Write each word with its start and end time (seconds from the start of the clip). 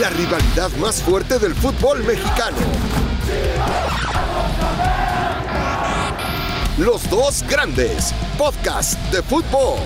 la 0.00 0.10
rivalidad 0.10 0.70
más 0.80 1.02
fuerte 1.02 1.38
del 1.38 1.54
fútbol 1.54 2.02
mexicano. 2.02 2.56
Los 6.78 7.08
dos 7.08 7.44
grandes, 7.48 8.12
podcast 8.36 8.98
de 9.12 9.22
fútbol. 9.22 9.78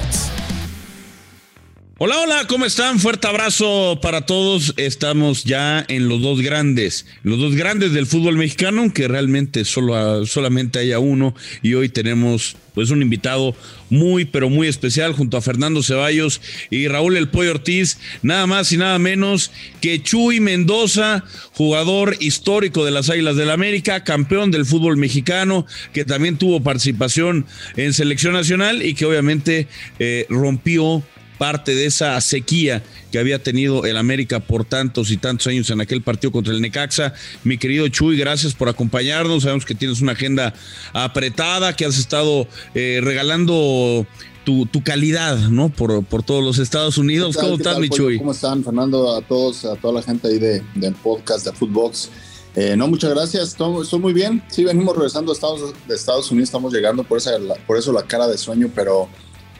Hola, 1.98 2.20
hola, 2.20 2.46
¿cómo 2.48 2.64
están? 2.64 3.00
Fuerte 3.00 3.26
abrazo 3.26 3.98
para 4.00 4.24
todos. 4.24 4.72
Estamos 4.76 5.44
ya 5.44 5.84
en 5.88 6.08
los 6.08 6.22
dos 6.22 6.40
grandes, 6.40 7.06
los 7.22 7.38
dos 7.38 7.54
grandes 7.54 7.92
del 7.92 8.06
fútbol 8.06 8.36
mexicano, 8.36 8.82
aunque 8.82 9.08
realmente 9.08 9.64
solo, 9.64 10.24
solamente 10.24 10.78
haya 10.78 11.00
uno. 11.00 11.34
Y 11.60 11.74
hoy 11.74 11.88
tenemos 11.90 12.56
pues 12.78 12.90
un 12.90 13.02
invitado 13.02 13.56
muy, 13.90 14.24
pero 14.24 14.48
muy 14.48 14.68
especial 14.68 15.12
junto 15.12 15.36
a 15.36 15.40
Fernando 15.40 15.82
Ceballos 15.82 16.40
y 16.70 16.86
Raúl 16.86 17.16
El 17.16 17.28
Pollo 17.28 17.50
Ortiz, 17.50 17.98
nada 18.22 18.46
más 18.46 18.70
y 18.70 18.76
nada 18.76 19.00
menos 19.00 19.50
que 19.80 20.00
Chuy 20.00 20.38
Mendoza, 20.38 21.24
jugador 21.54 22.14
histórico 22.20 22.84
de 22.84 22.92
las 22.92 23.10
Águilas 23.10 23.34
del 23.34 23.50
América, 23.50 24.04
campeón 24.04 24.52
del 24.52 24.64
fútbol 24.64 24.96
mexicano, 24.96 25.66
que 25.92 26.04
también 26.04 26.36
tuvo 26.36 26.62
participación 26.62 27.46
en 27.76 27.92
selección 27.92 28.34
nacional 28.34 28.86
y 28.86 28.94
que 28.94 29.06
obviamente 29.06 29.66
eh, 29.98 30.26
rompió 30.28 31.02
parte 31.38 31.74
de 31.74 31.86
esa 31.86 32.20
sequía 32.20 32.82
que 33.10 33.18
había 33.18 33.42
tenido 33.42 33.86
el 33.86 33.96
América 33.96 34.40
por 34.40 34.64
tantos 34.64 35.10
y 35.10 35.16
tantos 35.16 35.46
años 35.46 35.70
en 35.70 35.80
aquel 35.80 36.02
partido 36.02 36.32
contra 36.32 36.52
el 36.52 36.60
Necaxa. 36.60 37.14
Mi 37.44 37.56
querido 37.56 37.88
Chuy, 37.88 38.18
gracias 38.18 38.54
por 38.54 38.68
acompañarnos. 38.68 39.44
Sabemos 39.44 39.64
que 39.64 39.74
tienes 39.74 40.00
una 40.00 40.12
agenda 40.12 40.52
apretada, 40.92 41.74
que 41.74 41.86
has 41.86 41.98
estado 41.98 42.46
eh, 42.74 43.00
regalando 43.02 44.06
tu, 44.44 44.82
calidad, 44.82 45.36
¿no? 45.36 45.68
Por, 45.68 46.04
por 46.04 46.22
todos 46.22 46.42
los 46.42 46.58
Estados 46.58 46.96
Unidos. 46.98 47.36
¿Cómo 47.36 47.56
estás, 47.56 47.78
mi 47.78 47.88
Chuy? 47.88 48.18
¿Cómo 48.18 48.32
están, 48.32 48.64
Fernando? 48.64 49.14
A 49.14 49.20
todos, 49.20 49.64
a 49.64 49.76
toda 49.76 49.94
la 49.94 50.02
gente 50.02 50.28
ahí 50.28 50.38
de, 50.38 50.62
del 50.74 50.94
podcast 50.94 51.44
de 51.44 51.52
Footbox. 51.52 52.10
Eh, 52.56 52.74
no, 52.76 52.88
muchas 52.88 53.10
gracias. 53.10 53.48
Estoy, 53.48 54.00
muy 54.00 54.12
bien. 54.12 54.42
Sí, 54.48 54.64
venimos 54.64 54.96
regresando 54.96 55.32
a 55.32 55.34
Estados, 55.34 55.74
de 55.86 55.94
Estados 55.94 56.30
Unidos. 56.30 56.48
Estamos 56.48 56.72
llegando, 56.72 57.04
por, 57.04 57.18
esa, 57.18 57.32
por 57.66 57.76
eso 57.76 57.92
la 57.92 58.02
cara 58.02 58.26
de 58.26 58.38
sueño, 58.38 58.70
pero 58.74 59.08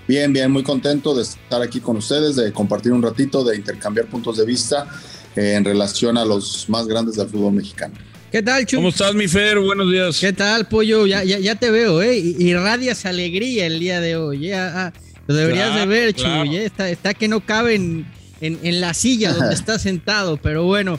Bien, 0.08 0.32
bien, 0.32 0.50
muy 0.50 0.62
contento 0.62 1.14
de 1.14 1.22
estar 1.22 1.60
aquí 1.60 1.80
con 1.80 1.98
ustedes, 1.98 2.34
de 2.34 2.50
compartir 2.50 2.92
un 2.92 3.02
ratito, 3.02 3.44
de 3.44 3.54
intercambiar 3.54 4.06
puntos 4.06 4.38
de 4.38 4.46
vista 4.46 4.88
eh, 5.36 5.52
en 5.54 5.66
relación 5.66 6.16
a 6.16 6.24
los 6.24 6.66
más 6.70 6.86
grandes 6.86 7.16
del 7.16 7.28
fútbol 7.28 7.52
mexicano. 7.52 7.92
¿Qué 8.32 8.42
tal, 8.42 8.64
Chuy? 8.64 8.78
¿Cómo 8.78 8.88
estás, 8.88 9.14
mi 9.14 9.28
Fer? 9.28 9.58
Buenos 9.58 9.92
días. 9.92 10.18
¿Qué 10.18 10.32
tal, 10.32 10.66
Pollo? 10.66 11.06
Ya, 11.06 11.24
ya, 11.24 11.38
ya 11.38 11.56
te 11.56 11.70
veo, 11.70 12.00
¿eh? 12.00 12.16
Irradias 12.16 13.04
alegría 13.04 13.66
el 13.66 13.80
día 13.80 14.00
de 14.00 14.16
hoy. 14.16 14.48
¿eh? 14.48 14.54
Ah, 14.54 14.94
lo 15.26 15.34
deberías 15.34 15.74
de 15.74 15.84
ver, 15.84 16.14
Chuy. 16.14 16.56
¿eh? 16.56 16.64
Está, 16.64 16.88
está, 16.88 17.12
que 17.12 17.28
no 17.28 17.44
cabe 17.44 17.74
en, 17.74 18.06
en, 18.40 18.80
la 18.80 18.94
silla 18.94 19.34
donde 19.34 19.54
está 19.54 19.78
sentado, 19.78 20.38
pero 20.38 20.64
bueno. 20.64 20.98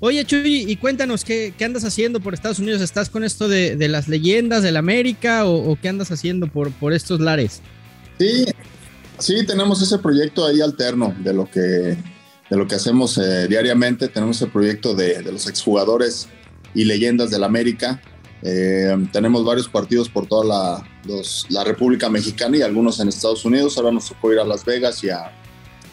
Oye, 0.00 0.24
Chuy, 0.24 0.64
y 0.68 0.76
cuéntanos, 0.76 1.24
¿qué, 1.24 1.54
¿qué, 1.56 1.64
andas 1.64 1.84
haciendo 1.84 2.18
por 2.18 2.34
Estados 2.34 2.58
Unidos? 2.58 2.82
¿Estás 2.82 3.08
con 3.08 3.22
esto 3.22 3.48
de, 3.48 3.76
de 3.76 3.86
las 3.86 4.08
leyendas 4.08 4.64
del 4.64 4.76
América 4.76 5.44
o, 5.44 5.70
o, 5.70 5.78
qué 5.80 5.88
andas 5.88 6.10
haciendo 6.10 6.48
por, 6.48 6.72
por 6.72 6.92
estos 6.92 7.20
lares? 7.20 7.62
Sí, 8.18 8.46
sí, 9.18 9.46
tenemos 9.46 9.80
ese 9.80 9.98
proyecto 9.98 10.44
ahí 10.44 10.60
alterno 10.60 11.14
de 11.18 11.32
lo 11.32 11.48
que, 11.50 11.60
de 11.60 12.56
lo 12.56 12.66
que 12.66 12.74
hacemos 12.74 13.16
eh, 13.18 13.46
diariamente. 13.48 14.08
Tenemos 14.08 14.42
el 14.42 14.50
proyecto 14.50 14.94
de, 14.94 15.22
los 15.22 15.46
exjugadores 15.48 16.28
y 16.74 16.84
leyendas 16.84 17.30
del 17.30 17.44
América. 17.44 18.02
Eh, 18.42 18.94
tenemos 19.12 19.44
varios 19.44 19.68
partidos 19.68 20.08
por 20.08 20.26
toda 20.26 20.44
la, 20.44 21.14
la, 21.48 21.64
República 21.64 22.08
Mexicana 22.08 22.56
y 22.56 22.62
algunos 22.62 23.00
en 23.00 23.08
Estados 23.08 23.44
Unidos. 23.44 23.76
Ahora 23.76 23.92
nos 23.92 24.08
tocó 24.08 24.32
ir 24.32 24.38
a 24.38 24.44
Las 24.44 24.64
Vegas 24.64 25.02
y 25.04 25.10
a, 25.10 25.32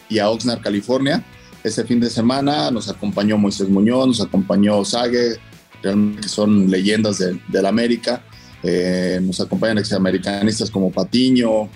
y 0.08 0.18
a 0.18 0.28
Oxnard, 0.28 0.60
California. 0.60 1.24
Ese 1.62 1.84
fin 1.84 2.00
de 2.00 2.10
semana 2.10 2.70
nos 2.70 2.88
acompañó 2.88 3.38
Moisés 3.38 3.68
Muñoz, 3.68 4.06
nos 4.06 4.20
acompañó 4.20 4.84
Sague, 4.84 5.36
que 5.82 6.28
son 6.28 6.70
leyendas 6.70 7.18
del 7.18 7.66
América. 7.66 8.22
Eh, 8.62 9.20
nos 9.22 9.40
acompañan 9.40 9.78
examericanistas 9.78 10.70
como 10.70 10.90
Patiño, 10.90 11.68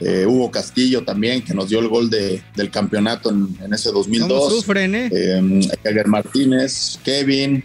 eh, 0.00 0.26
Hugo 0.26 0.50
Castillo 0.50 1.02
también, 1.04 1.42
que 1.42 1.54
nos 1.54 1.68
dio 1.68 1.80
el 1.80 1.88
gol 1.88 2.08
de, 2.10 2.42
del 2.54 2.70
campeonato 2.70 3.30
en, 3.30 3.72
ese 3.72 3.90
2002. 3.90 4.52
sufren, 4.52 4.94
eh? 4.94 5.10
eh 5.12 6.04
Martínez, 6.06 6.98
Kevin. 7.04 7.64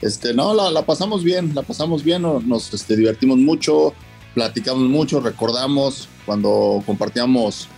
Este, 0.00 0.34
no, 0.34 0.54
la, 0.54 0.70
la, 0.70 0.84
pasamos 0.84 1.22
bien, 1.22 1.54
la 1.54 1.62
pasamos 1.62 2.04
bien, 2.04 2.22
nos, 2.22 2.74
este, 2.74 2.96
divertimos 2.96 3.38
mucho, 3.38 3.94
platicamos 4.34 4.88
mucho, 4.88 5.20
recordamos 5.20 6.08
cuando 6.26 6.82
compartíamos 6.84 7.68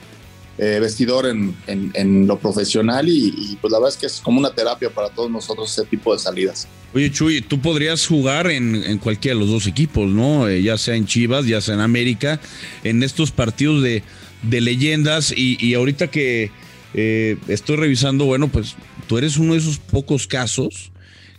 eh, 0.59 0.79
vestidor 0.81 1.27
en, 1.27 1.55
en, 1.67 2.27
lo 2.27 2.39
profesional 2.39 3.09
y, 3.09 3.59
pues 3.61 3.71
la 3.71 3.79
verdad 3.79 3.95
es 3.95 4.01
que 4.01 4.07
es 4.07 4.21
como 4.21 4.39
una 4.39 4.55
terapia 4.55 4.89
para 4.89 5.11
todos 5.11 5.31
nosotros 5.31 5.71
ese 5.71 5.87
tipo 5.87 6.15
de 6.15 6.19
salidas. 6.19 6.67
Oye 6.95 7.11
Chuy, 7.11 7.43
tú 7.43 7.61
podrías 7.61 8.07
jugar 8.07 8.51
en, 8.51 8.75
en 8.75 8.99
cualquiera 8.99 9.35
de 9.35 9.41
los 9.41 9.51
dos 9.51 9.67
equipos, 9.67 10.09
¿no? 10.09 10.49
Eh, 10.49 10.63
ya 10.63 10.79
sea 10.79 10.95
en 10.95 11.07
Chivas, 11.07 11.47
ya 11.47 11.61
sea 11.61 11.75
en 11.75 11.81
América, 11.81 12.41
en 12.85 13.03
estos 13.03 13.33
partidos 13.33 13.83
de, 13.83 14.03
de 14.43 14.61
leyendas 14.63 15.31
y, 15.37 15.59
y, 15.61 15.75
ahorita 15.75 16.09
que 16.09 16.51
eh, 16.95 17.37
estoy 17.49 17.77
revisando, 17.77 18.25
bueno, 18.25 18.49
pues 18.49 18.77
tú 19.07 19.19
eres 19.19 19.37
uno 19.37 19.53
de 19.53 19.59
esos 19.59 19.79
pocos 19.79 20.27
casos 20.27 20.91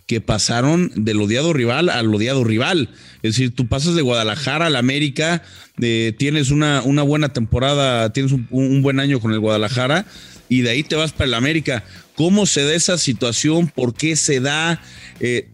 que 0.06 0.20
pasaron 0.20 0.90
del 0.94 1.20
odiado 1.20 1.52
rival 1.52 1.88
al 1.90 2.14
odiado 2.14 2.44
rival. 2.44 2.88
Es 3.22 3.34
decir, 3.34 3.54
tú 3.54 3.66
pasas 3.66 3.94
de 3.94 4.02
Guadalajara 4.02 4.66
al 4.66 4.76
América, 4.76 5.42
eh, 5.80 6.14
tienes 6.16 6.50
una, 6.50 6.82
una, 6.82 7.02
buena 7.02 7.30
temporada, 7.30 8.12
tienes 8.12 8.32
un, 8.32 8.82
buen 8.82 9.00
año 9.00 9.20
con 9.20 9.32
el 9.32 9.40
Guadalajara 9.40 10.06
y 10.48 10.62
de 10.62 10.70
ahí 10.70 10.82
te 10.82 10.96
vas 10.96 11.12
para 11.12 11.26
el 11.26 11.34
América. 11.34 11.84
¿Cómo 12.14 12.46
se 12.46 12.64
da 12.64 12.74
esa 12.74 12.98
situación? 12.98 13.68
¿Por 13.68 13.94
qué 13.94 14.16
se 14.16 14.40
da? 14.40 14.80
Eh, 15.20 15.48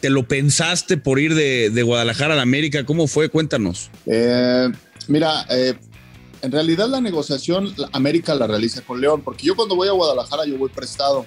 te, 0.00 0.10
lo 0.10 0.28
pensaste 0.28 0.96
por 0.96 1.18
ir 1.18 1.34
de, 1.34 1.82
Guadalajara 1.82 2.34
al 2.34 2.40
América? 2.40 2.84
¿Cómo 2.84 3.06
fue? 3.06 3.28
Cuéntanos. 3.28 3.90
Eh, 4.06 4.68
mira, 5.08 5.46
en 6.42 6.52
realidad 6.52 6.88
la 6.88 7.00
negociación 7.00 7.74
América 7.92 8.34
la 8.34 8.46
realiza 8.46 8.82
con 8.82 9.00
León, 9.00 9.22
porque 9.22 9.46
yo 9.46 9.56
cuando 9.56 9.74
voy 9.74 9.88
a 9.88 9.92
Guadalajara 9.92 10.44
yo 10.46 10.58
voy 10.58 10.70
prestado 10.70 11.26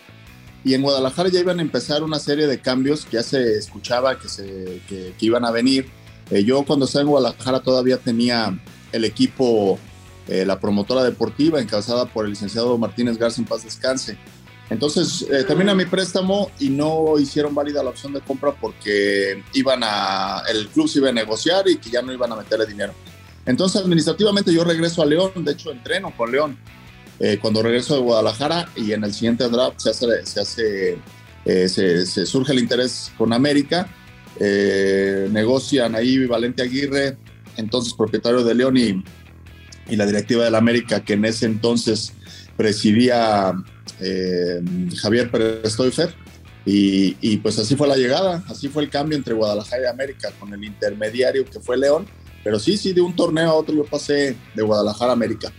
y 0.70 0.76
en 0.76 0.84
Guadalajara 0.84 1.30
ya 1.30 1.40
iban 1.40 1.58
a 1.58 1.64
empezar 1.64 2.04
una 2.04 2.20
serie 2.20 2.46
de 2.46 2.60
cambios 2.60 3.04
que 3.04 3.14
ya 3.14 3.24
se 3.24 3.58
escuchaba 3.58 4.20
que, 4.20 4.30
se, 4.30 4.84
que, 4.88 5.16
iban 5.20 5.44
a 5.44 5.50
venir. 5.50 5.90
Eh, 6.30 6.44
yo 6.44 6.64
cuando 6.64 6.86
estaba 6.86 7.02
en 7.02 7.08
Guadalajara 7.08 7.62
todavía 7.62 7.98
tenía 7.98 8.56
el 8.92 9.04
equipo, 9.04 9.80
eh, 10.28 10.46
la 10.46 10.60
promotora 10.60 11.04
deportiva 11.04 11.60
encabezada 11.60 12.06
por 12.06 12.26
el 12.26 12.32
licenciado 12.34 12.78
Martínez 12.78 13.18
Garza 13.18 13.42
en 13.42 13.48
paz 13.48 13.64
descanse. 13.64 14.16
Entonces 14.70 15.26
eh, 15.32 15.44
termina 15.44 15.74
mi 15.74 15.86
préstamo 15.86 16.52
y 16.60 16.70
no 16.70 17.18
hicieron 17.18 17.56
válida 17.56 17.82
la 17.82 17.90
opción 17.90 18.14
de 18.14 18.22
compra 18.22 18.52
porque 18.52 19.44
iban 19.54 19.80
a, 19.82 20.44
el 20.52 20.68
club 20.68 20.88
se 20.88 21.00
iba 21.00 21.10
a 21.10 21.14
negociar 21.14 21.68
y 21.68 21.78
que 21.78 21.90
ya 21.90 22.04
no 22.04 22.14
iban 22.14 22.32
a 22.32 22.36
meterle 22.36 22.68
dinero. 22.68 22.94
Entonces 23.48 23.82
administrativamente 23.82 24.54
yo 24.54 24.64
regreso 24.64 25.02
a 25.02 25.08
León, 25.08 25.32
de 25.38 25.52
hecho 25.52 25.72
entreno 25.72 26.14
con 26.16 26.32
León 26.32 26.60
eh, 27.20 27.38
cuando 27.42 27.62
regreso 27.62 27.96
de 27.96 28.02
Guadalajara 28.02 28.70
y 28.76 28.94
en 28.94 29.04
el 29.04 29.14
siguiente 29.14 29.50
draft 29.50 29.80
se 29.80 29.90
hace, 29.90 30.26
se, 30.26 30.40
hace, 30.40 30.98
eh, 31.46 31.68
se, 31.68 32.26
surge 32.26 32.54
el 32.54 32.60
interés 32.60 33.12
con 33.18 33.34
América, 33.34 33.90
eh, 34.40 35.28
negocian 35.30 35.96
ahí 35.96 36.26
Valente 36.26 36.64
Aguirre, 36.64 37.18
entonces 37.58 37.94
propietario 37.94 38.44
de 38.44 38.56
León 38.56 38.78
y, 38.78 39.04
y 39.90 39.96
la 39.98 40.06
directiva 40.06 40.46
del 40.46 40.56
América, 40.56 41.04
que 41.04 41.14
en 41.14 41.26
ese 41.26 41.46
entonces 41.46 42.14
presidía 42.56 43.54
Javier 45.02 45.30
Pérez. 45.30 45.78
Y, 46.66 47.18
y, 47.22 47.38
pues 47.38 47.58
así 47.58 47.76
fue 47.76 47.88
la 47.88 47.96
llegada, 47.96 48.44
así 48.48 48.68
fue 48.68 48.84
el 48.84 48.90
cambio 48.90 49.18
entre 49.18 49.34
Guadalajara 49.34 49.84
y 49.84 49.86
América 49.88 50.30
con 50.40 50.54
el 50.54 50.64
intermediario 50.64 51.44
que 51.46 51.60
fue 51.60 51.78
León. 51.78 52.06
Pero 52.44 52.60
sí, 52.60 52.78
sí, 52.78 52.94
de 52.94 53.02
un 53.02 53.16
torneo 53.16 53.50
a 53.50 53.54
otro 53.54 53.76
yo 53.76 53.86
pasé 53.86 54.36
de 54.54 54.62
Guadalajara 54.62 55.12
a 55.12 55.14
América. 55.14 55.52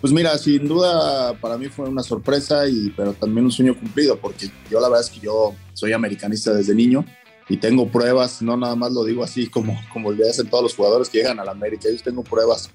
Pues 0.00 0.12
mira, 0.12 0.38
sin 0.38 0.68
duda 0.68 1.34
para 1.40 1.58
mí 1.58 1.66
fue 1.68 1.88
una 1.88 2.02
sorpresa, 2.02 2.68
y, 2.68 2.90
pero 2.96 3.12
también 3.14 3.44
un 3.44 3.52
sueño 3.52 3.76
cumplido, 3.76 4.16
porque 4.16 4.50
yo 4.70 4.80
la 4.80 4.88
verdad 4.88 5.04
es 5.04 5.10
que 5.10 5.20
yo 5.20 5.54
soy 5.74 5.92
americanista 5.92 6.54
desde 6.54 6.74
niño 6.74 7.04
y 7.48 7.56
tengo 7.56 7.88
pruebas, 7.88 8.40
no 8.42 8.56
nada 8.56 8.76
más 8.76 8.92
lo 8.92 9.04
digo 9.04 9.24
así 9.24 9.48
como, 9.48 9.76
como 9.92 10.12
le 10.12 10.28
hacen 10.28 10.48
todos 10.48 10.62
los 10.62 10.76
jugadores 10.76 11.08
que 11.08 11.18
llegan 11.18 11.40
a 11.40 11.44
la 11.44 11.50
América, 11.50 11.88
yo 11.90 12.00
tengo 12.02 12.22
pruebas 12.22 12.70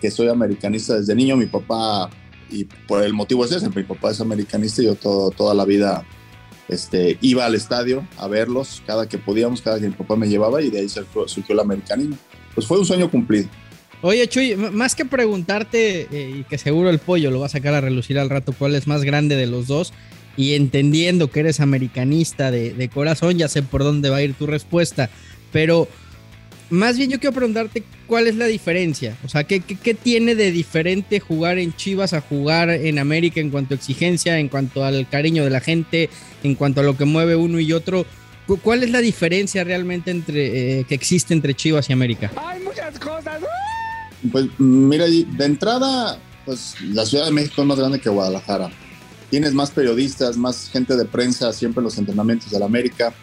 que 0.00 0.10
soy 0.10 0.28
americanista 0.28 0.94
desde 0.94 1.14
niño, 1.14 1.36
mi 1.36 1.46
papá, 1.46 2.08
y 2.50 2.64
por 2.64 3.02
el 3.02 3.12
motivo 3.12 3.44
es 3.44 3.52
ese, 3.52 3.68
mi 3.68 3.82
papá 3.82 4.12
es 4.12 4.20
americanista 4.20 4.80
y 4.82 4.86
yo 4.86 4.94
todo, 4.94 5.30
toda 5.30 5.54
la 5.54 5.64
vida 5.66 6.06
este, 6.68 7.18
iba 7.20 7.44
al 7.44 7.54
estadio 7.54 8.06
a 8.16 8.26
verlos 8.26 8.82
cada 8.86 9.08
que 9.08 9.18
podíamos, 9.18 9.60
cada 9.60 9.80
que 9.80 9.88
mi 9.88 9.94
papá 9.94 10.16
me 10.16 10.28
llevaba 10.28 10.62
y 10.62 10.70
de 10.70 10.80
ahí 10.80 10.88
surgió, 10.88 11.28
surgió 11.28 11.52
el 11.54 11.60
americanismo. 11.60 12.16
Pues 12.54 12.66
fue 12.66 12.78
un 12.78 12.86
sueño 12.86 13.10
cumplido. 13.10 13.48
Oye, 14.06 14.28
Chuy, 14.28 14.54
más 14.54 14.94
que 14.94 15.06
preguntarte, 15.06 16.06
eh, 16.12 16.36
y 16.40 16.44
que 16.44 16.58
seguro 16.58 16.90
el 16.90 16.98
pollo 16.98 17.30
lo 17.30 17.40
va 17.40 17.46
a 17.46 17.48
sacar 17.48 17.72
a 17.72 17.80
relucir 17.80 18.18
al 18.18 18.28
rato, 18.28 18.52
cuál 18.52 18.74
es 18.74 18.86
más 18.86 19.02
grande 19.02 19.34
de 19.34 19.46
los 19.46 19.66
dos, 19.66 19.94
y 20.36 20.52
entendiendo 20.56 21.30
que 21.30 21.40
eres 21.40 21.58
americanista 21.58 22.50
de, 22.50 22.90
corazón, 22.92 23.38
ya 23.38 23.48
sé 23.48 23.62
por 23.62 23.82
dónde 23.82 24.10
va 24.10 24.18
a 24.18 24.22
ir 24.22 24.34
tu 24.34 24.46
respuesta, 24.46 25.08
pero 25.52 25.88
más 26.68 26.98
bien 26.98 27.08
yo 27.08 27.18
quiero 27.18 27.34
preguntarte 27.34 27.82
cuál 28.06 28.26
es 28.26 28.34
la 28.36 28.44
diferencia. 28.44 29.16
O 29.24 29.30
sea, 29.30 29.44
¿qué, 29.44 29.60
¿qué, 29.60 29.94
tiene 29.94 30.34
de 30.34 30.52
diferente 30.52 31.18
jugar 31.18 31.56
en 31.56 31.74
Chivas 31.74 32.12
a 32.12 32.20
jugar 32.20 32.68
en 32.68 32.98
América 32.98 33.40
en 33.40 33.48
cuanto 33.48 33.72
a 33.72 33.78
exigencia, 33.78 34.38
en 34.38 34.50
cuanto 34.50 34.84
al 34.84 35.08
cariño 35.08 35.44
de 35.44 35.50
la 35.50 35.60
gente, 35.60 36.10
en 36.42 36.56
cuanto 36.56 36.82
a 36.82 36.84
lo 36.84 36.98
que 36.98 37.06
mueve 37.06 37.36
uno 37.36 37.58
y 37.58 37.72
otro? 37.72 38.04
¿Cuál 38.62 38.82
es 38.82 38.90
la 38.90 39.00
diferencia 39.00 39.64
realmente 39.64 40.10
entre 40.10 40.80
eh, 40.80 40.84
que 40.84 40.94
existe 40.94 41.32
entre 41.32 41.54
Chivas 41.54 41.88
y 41.88 41.94
América? 41.94 42.30
Hay 42.36 42.60
muchas 42.60 42.98
cosas. 42.98 43.40
Pues 44.30 44.46
mira, 44.58 45.06
de 45.06 45.44
entrada, 45.44 46.18
pues 46.44 46.74
la 46.80 47.04
Ciudad 47.04 47.26
de 47.26 47.32
México 47.32 47.62
es 47.62 47.68
más 47.68 47.78
grande 47.78 48.00
que 48.00 48.08
Guadalajara. 48.08 48.70
Tienes 49.30 49.54
más 49.54 49.70
periodistas, 49.70 50.36
más 50.36 50.68
gente 50.70 50.96
de 50.96 51.04
prensa 51.04 51.52
siempre 51.52 51.82
los 51.82 51.98
entrenamientos 51.98 52.50
de 52.50 52.58
la 52.58 52.66
América. 52.66 53.14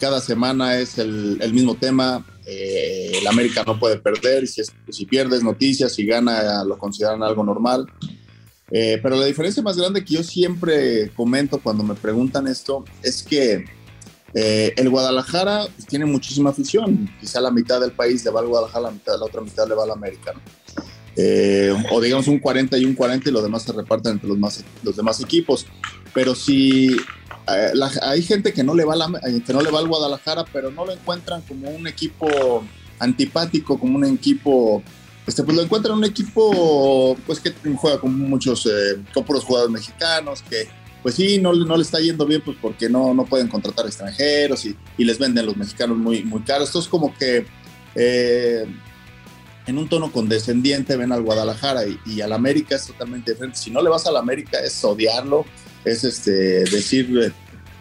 Cada 0.00 0.20
semana 0.20 0.78
es 0.78 0.98
el, 0.98 1.38
mismo 1.52 1.74
tema 1.74 2.24
eh, 2.44 3.12
el 3.20 3.26
América 3.26 3.64
no 3.66 3.78
puede 3.78 3.98
perder, 3.98 4.46
si, 4.46 4.62
si 4.90 5.06
pierdes 5.06 5.42
noticias, 5.42 5.94
si 5.94 6.04
gana 6.04 6.62
lo 6.64 6.78
consideran 6.78 7.22
algo 7.22 7.42
normal. 7.42 7.86
Eh, 8.70 8.98
pero 9.02 9.16
la 9.16 9.26
diferencia 9.26 9.62
más 9.62 9.76
grande 9.76 10.04
que 10.04 10.14
yo 10.14 10.22
siempre 10.22 11.10
comento 11.14 11.60
cuando 11.60 11.84
me 11.84 11.94
preguntan 11.94 12.48
esto 12.48 12.84
es 13.02 13.22
que 13.22 13.64
eh, 14.34 14.72
el 14.76 14.90
Guadalajara 14.90 15.66
pues, 15.74 15.86
tiene 15.86 16.06
muchísima 16.06 16.50
afición. 16.50 17.08
Quizá 17.20 17.40
la 17.40 17.50
mitad 17.50 17.80
del 17.80 17.92
país 17.92 18.24
le 18.24 18.30
va 18.30 18.40
al 18.40 18.46
Guadalajara, 18.46 18.86
la, 18.86 18.90
mitad, 18.90 19.18
la 19.18 19.24
otra 19.24 19.40
mitad 19.40 19.68
le 19.68 19.74
va 19.74 19.84
al 19.84 19.90
América. 19.90 20.32
o 21.90 22.00
digamos 22.00 22.28
un 22.28 22.38
40 22.38 22.76
y 22.78 22.84
un 22.84 22.94
40 22.94 23.28
y 23.28 23.32
los 23.32 23.42
demás 23.42 23.62
se 23.62 23.72
reparten 23.72 24.12
entre 24.12 24.28
los, 24.28 24.38
más, 24.38 24.64
los 24.82 24.96
demás 24.96 25.20
equipos. 25.20 25.66
Pero 26.12 26.34
si 26.34 26.96
eh, 27.48 27.72
hay 28.02 28.22
gente 28.22 28.52
que 28.52 28.64
no, 28.64 28.74
le 28.74 28.84
va 28.84 28.96
la, 28.96 29.06
que 29.44 29.52
no 29.52 29.60
le 29.60 29.70
va 29.70 29.78
al 29.78 29.88
Guadalajara, 29.88 30.44
pero 30.52 30.70
no 30.70 30.84
lo 30.84 30.92
encuentran 30.92 31.42
como 31.42 31.70
un 31.70 31.86
equipo 31.86 32.64
antipático, 32.98 33.78
como 33.78 33.96
un 33.96 34.04
equipo, 34.04 34.82
este, 35.26 35.44
pues 35.44 35.56
lo 35.56 35.62
encuentran 35.62 35.96
un 35.96 36.04
equipo 36.04 37.16
pues 37.26 37.40
que 37.40 37.52
juega 37.76 38.00
con 38.00 38.18
muchos, 38.18 38.66
eh, 38.66 39.00
con 39.14 39.24
jugadores 39.24 39.72
mexicanos, 39.72 40.42
que 40.42 40.68
pues 41.06 41.14
sí, 41.14 41.38
no, 41.38 41.52
no 41.52 41.76
le 41.76 41.84
está 41.84 42.00
yendo 42.00 42.26
bien 42.26 42.42
pues 42.44 42.56
porque 42.60 42.88
no, 42.88 43.14
no 43.14 43.26
pueden 43.26 43.46
contratar 43.46 43.86
extranjeros 43.86 44.66
y, 44.66 44.76
y 44.98 45.04
les 45.04 45.20
venden 45.20 45.46
los 45.46 45.56
mexicanos 45.56 45.96
muy, 45.96 46.24
muy 46.24 46.40
caros. 46.40 46.66
Esto 46.66 46.80
es 46.80 46.88
como 46.88 47.16
que 47.16 47.46
eh, 47.94 48.66
en 49.68 49.78
un 49.78 49.88
tono 49.88 50.10
condescendiente 50.10 50.96
ven 50.96 51.12
al 51.12 51.22
Guadalajara 51.22 51.86
y, 51.86 51.96
y 52.06 52.22
al 52.22 52.32
América 52.32 52.74
es 52.74 52.88
totalmente 52.88 53.30
diferente. 53.30 53.56
Si 53.56 53.70
no 53.70 53.82
le 53.82 53.88
vas 53.88 54.04
al 54.08 54.16
América 54.16 54.58
es 54.58 54.82
odiarlo, 54.82 55.46
es 55.84 56.02
este, 56.02 56.64
decir 56.64 57.32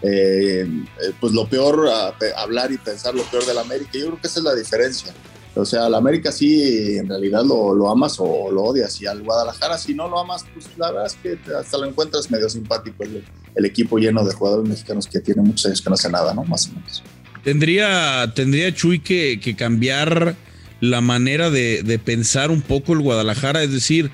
eh, 0.04 0.69
pues 1.19 1.33
lo 1.33 1.50
peor, 1.50 1.89
hablar 2.38 2.71
y 2.71 2.78
pensar 2.78 3.16
lo 3.16 3.24
peor 3.24 3.44
del 3.48 3.57
América. 3.57 3.94
Yo 3.94 4.06
creo 4.06 4.21
que 4.21 4.28
esa 4.28 4.38
es 4.38 4.44
la 4.45 4.54
diferencia. 4.54 5.16
O 5.56 5.66
sea, 5.66 5.86
al 5.86 5.96
América 5.96 6.31
sí 6.31 6.98
en 6.98 7.07
realidad 7.07 7.44
lo, 7.46 7.74
lo, 7.74 7.90
amas 7.90 8.18
o 8.19 8.52
lo 8.52 8.63
odias 8.63 9.02
y 9.02 9.07
al 9.07 9.24
Guadalajara 9.24 9.78
si 9.78 9.94
no 9.94 10.10
lo 10.10 10.19
amas, 10.19 10.46
pues 10.54 10.68
la 10.78 10.92
verdad 10.92 11.07
es 11.07 11.16
que 11.16 11.40
hasta 11.54 11.78
lo 11.78 11.86
encuentras 11.86 12.30
medio 12.30 12.50
simpático 12.50 13.04
el, 13.04 13.24
equipo 13.66 13.98
lleno 13.98 14.25
de 14.25 14.34
jugadores 14.34 14.68
mexicanos 14.68 15.07
que 15.07 15.22
tiene 15.22 15.42
muchos 15.42 15.68
años 15.68 15.81
que 15.81 15.90
no 15.90 15.94
hace 15.94 16.10
nada, 16.10 16.34
¿no? 16.34 16.44
Más 16.44 16.68
o 16.68 16.74
menos. 16.74 17.02
Tendría, 17.44 18.34
tendría 18.36 18.74
Chuy 18.74 19.00
que, 19.00 19.56
cambiar 19.57 20.36
la 20.81 21.00
manera 21.00 21.50
de 21.50 22.00
pensar 22.04 22.52
un 22.52 22.62
poco 22.62 22.94
el 22.94 23.00
Guadalajara, 23.00 23.63
es 23.63 23.72
decir, 23.72 24.12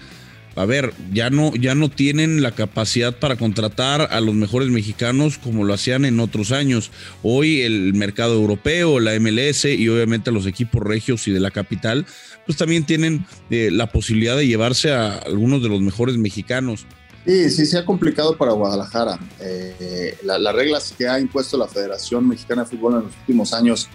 a 0.55 0.65
ver, 0.65 0.93
ya 1.13 1.29
no, 1.29 1.55
ya 1.55 1.75
no 1.75 1.89
tienen 1.89 2.41
la 2.41 2.51
capacidad 2.51 3.17
para 3.17 3.37
contratar 3.37 4.09
a 4.11 4.19
los 4.19 4.35
mejores 4.35 4.69
mexicanos 4.69 5.37
como 5.37 5.63
lo 5.63 5.73
hacían 5.73 6.03
en 6.03 6.19
otros 6.19 6.51
años. 6.51 6.91
Hoy 7.23 7.61
el 7.61 7.93
mercado 7.93 8.35
europeo, 8.35 8.99
la 8.99 9.17
MLS 9.19 9.65
y 9.65 9.87
obviamente 9.87 10.31
los 10.31 10.45
equipos 10.45 10.81
regios 10.83 11.27
y 11.27 11.31
de 11.31 11.39
la 11.39 11.51
capital, 11.51 12.05
pues 12.45 12.57
también 12.57 12.85
tienen 12.85 13.25
eh, 13.49 13.69
la 13.71 13.91
posibilidad 13.91 14.35
de 14.35 14.47
llevarse 14.47 14.91
a 14.91 15.19
algunos 15.19 15.63
de 15.63 15.69
los 15.69 15.81
mejores 15.81 16.17
mexicanos. 16.17 16.85
Sí, 17.25 17.49
sí, 17.49 17.65
se 17.65 17.77
ha 17.77 17.85
complicado 17.85 18.35
para 18.35 18.51
Guadalajara. 18.51 19.19
Eh, 19.39 20.17
las 20.23 20.53
reglas 20.53 20.93
que 20.97 21.07
ha 21.07 21.19
impuesto 21.19 21.57
la 21.57 21.67
Federación 21.67 22.27
Mexicana 22.27 22.63
de 22.63 22.69
Fútbol 22.69 22.95
en 22.95 23.03
los 23.03 23.15
últimos 23.19 23.53
años, 23.53 23.87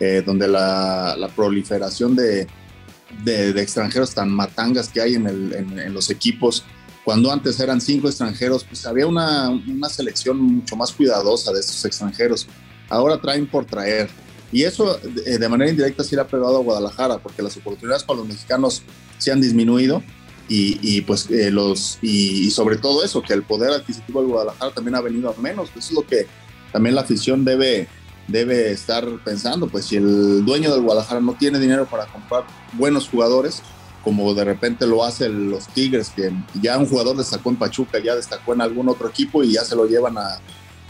eh, 0.00 0.22
donde 0.24 0.48
la 0.48 1.28
proliferación 1.34 2.16
de, 2.16 2.46
de, 3.24 3.50
extranjeros 3.60 4.14
tan 4.14 4.30
matangas 4.30 4.88
que 4.88 5.00
hay 5.00 5.14
en, 5.14 5.94
los 5.94 6.10
equipos. 6.10 6.64
Cuando 7.04 7.32
antes 7.32 7.58
eran 7.60 7.80
cinco 7.80 8.08
extranjeros, 8.08 8.64
pues 8.64 8.84
había 8.86 9.06
una, 9.06 9.48
una 9.48 9.88
selección 9.88 10.38
mucho 10.40 10.76
más 10.76 10.92
cuidadosa 10.92 11.52
de 11.52 11.60
estos 11.60 11.84
extranjeros. 11.84 12.46
Ahora 12.88 13.20
traen 13.20 13.46
por 13.46 13.64
traer. 13.64 14.08
Y 14.50 14.64
eso 14.64 14.98
de, 14.98 15.48
manera 15.48 15.70
indirecta 15.70 16.02
sí 16.04 16.14
le 16.14 16.22
ha 16.22 16.26
pegado 16.26 16.56
a 16.56 16.62
Guadalajara, 16.62 17.18
porque 17.18 17.42
las 17.42 17.56
oportunidades 17.56 18.02
para 18.02 18.18
los 18.18 18.28
mexicanos 18.28 18.82
se 19.18 19.30
han 19.30 19.40
disminuido 19.40 20.02
y, 20.48 20.78
y 20.82 21.02
pues 21.02 21.30
eh, 21.30 21.50
los 21.50 21.98
y, 22.00 22.50
sobre 22.50 22.76
todo 22.76 23.04
eso, 23.04 23.22
que 23.22 23.34
el 23.34 23.42
poder 23.42 23.70
adquisitivo 23.72 24.22
de 24.22 24.28
Guadalajara 24.28 24.72
también 24.72 24.94
ha 24.94 25.00
venido 25.00 25.28
a 25.30 25.40
menos. 25.40 25.68
Eso 25.70 25.78
es 25.78 25.92
lo 25.92 26.06
que 26.06 26.26
también 26.72 26.94
la 26.94 27.02
afición 27.02 27.44
debe, 27.44 27.88
debe 28.28 28.70
estar 28.70 29.04
pensando, 29.24 29.68
pues 29.68 29.86
si 29.86 29.96
el 29.96 30.44
dueño 30.44 30.72
del 30.72 30.82
Guadalajara 30.82 31.20
no 31.20 31.34
tiene 31.34 31.58
dinero 31.58 31.86
para 31.86 32.06
comprar 32.06 32.44
buenos 32.74 33.08
jugadores, 33.08 33.62
como 34.04 34.32
de 34.34 34.44
repente 34.44 34.86
lo 34.86 35.04
hacen 35.04 35.50
los 35.50 35.66
Tigres, 35.68 36.10
que 36.14 36.30
ya 36.62 36.78
un 36.78 36.86
jugador 36.86 37.16
destacó 37.16 37.50
en 37.50 37.56
Pachuca, 37.56 37.98
ya 37.98 38.14
destacó 38.14 38.54
en 38.54 38.60
algún 38.60 38.88
otro 38.88 39.08
equipo 39.08 39.42
y 39.42 39.52
ya 39.52 39.64
se 39.64 39.74
lo 39.74 39.86
llevan 39.86 40.16
a, 40.18 40.38